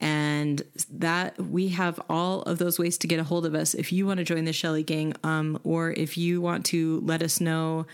[0.00, 3.92] And that we have all of those ways to get a hold of us if
[3.92, 7.40] you want to join the Shelley Gang, um, or if you want to let us
[7.40, 7.86] know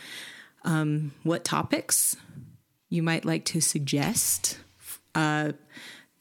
[0.65, 2.15] um, what topics
[2.91, 4.59] you might like to suggest.
[5.15, 5.53] Uh,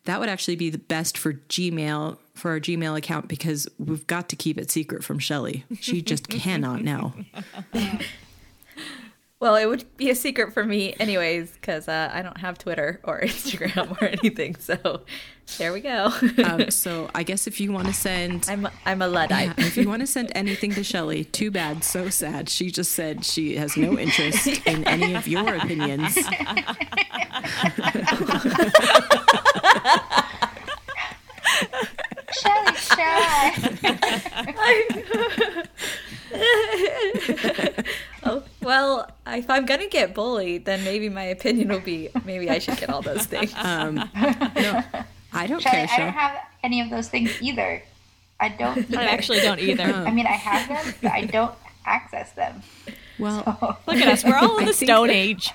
[0.05, 4.29] that would actually be the best for Gmail for our Gmail account because we've got
[4.29, 5.65] to keep it secret from Shelley.
[5.79, 7.13] She just cannot know.
[9.43, 13.01] Well, it would be a secret for me, anyways, because uh, I don't have Twitter
[13.03, 14.55] or Instagram or anything.
[14.55, 15.01] So
[15.57, 16.13] there we go.
[16.45, 19.47] Um, so I guess if you want to send I'm I'm a luddite.
[19.57, 22.47] Yeah, if you want to send anything to Shelley, too bad, so sad.
[22.47, 26.17] She just said she has no interest in any of your opinions.
[32.41, 33.63] Shelley, shy.
[38.25, 42.59] Oh well, if I'm gonna get bullied, then maybe my opinion will be maybe I
[42.59, 43.53] should get all those things.
[43.57, 44.83] Um, no,
[45.33, 47.83] I don't Shelley, care, I don't have any of those things either.
[48.39, 48.97] I don't either.
[48.97, 49.83] I actually don't either.
[49.83, 51.53] I mean, I have them, but I don't
[51.85, 52.61] access them.
[53.19, 53.43] Well,
[53.87, 54.23] Look at us.
[54.23, 55.51] We're all in the Stone Age.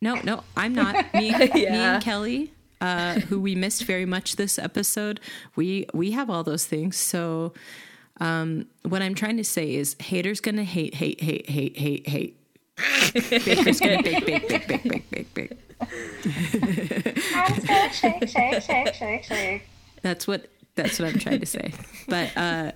[0.00, 1.12] no, no, I'm not.
[1.14, 5.20] Me, me and Kelly, uh, who we missed very much this episode,
[5.56, 6.96] we we have all those things.
[6.96, 7.52] So,
[8.20, 12.36] um, what I'm trying to say is, haters gonna hate, hate, hate, hate, hate, hate.
[13.14, 15.58] Baker's gonna bake, bake, bake, bake, bake, bake, bake.
[17.92, 19.62] Shake, shake, shake, shake, shake.
[20.02, 21.72] That's what that's what I'm trying to say.
[22.08, 22.72] But uh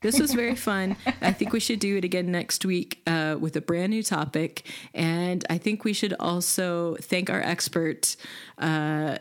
[0.00, 0.96] this was very fun.
[1.20, 4.64] I think we should do it again next week uh, with a brand new topic.
[4.94, 8.14] And I think we should also thank our expert,
[8.58, 9.18] uh,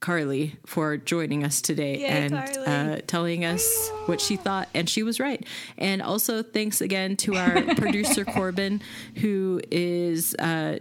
[0.00, 4.68] Carly, for joining us today Yay, and uh, telling us what she thought.
[4.74, 5.46] And she was right.
[5.76, 8.80] And also thanks again to our producer, Corbin,
[9.16, 10.78] who is uh,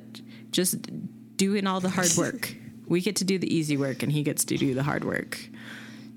[0.51, 0.77] just
[1.35, 2.55] doing all the hard work.
[2.87, 5.37] We get to do the easy work, and he gets to do the hard work.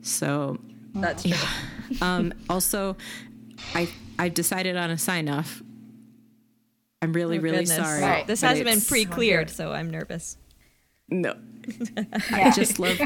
[0.03, 0.59] So
[0.95, 1.33] That's true.
[2.01, 2.97] um, also,
[3.75, 3.89] I
[4.19, 5.61] I've decided on a sign off.
[7.03, 7.77] I'm really, Oh, really goodness.
[7.77, 8.01] sorry.
[8.01, 8.27] Right.
[8.29, 10.37] This hasn't been pre-cleared, so I'm nervous.
[11.09, 11.35] No,
[12.31, 13.01] I just love.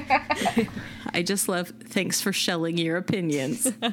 [1.13, 1.73] I just love.
[1.85, 3.67] Thanks for shelling your opinions.
[3.83, 3.93] I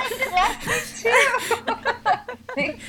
[0.00, 1.22] liked it last too.
[2.54, 2.84] Thanks.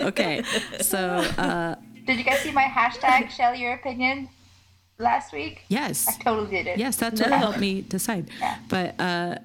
[0.00, 0.42] Okay,
[0.80, 1.74] so uh,
[2.06, 4.28] Did you guys see my hashtag shell your opinion
[4.98, 5.62] last week?
[5.68, 6.78] yes, I totally did it.
[6.78, 8.28] yes, that's what helped me decide.
[8.40, 8.58] Yeah.
[8.68, 9.36] But uh,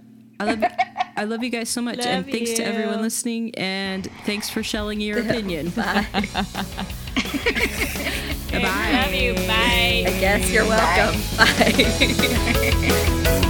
[0.44, 0.64] I love.
[1.16, 4.64] I love you guys so much, and Love thanks to everyone listening, and thanks for
[4.64, 5.70] shelling your opinion.
[5.76, 6.08] Bye.
[8.52, 8.92] Bye.
[8.94, 9.36] Love you.
[9.36, 10.06] Bye.
[10.08, 11.22] I guess you're welcome.
[13.34, 13.50] Bye.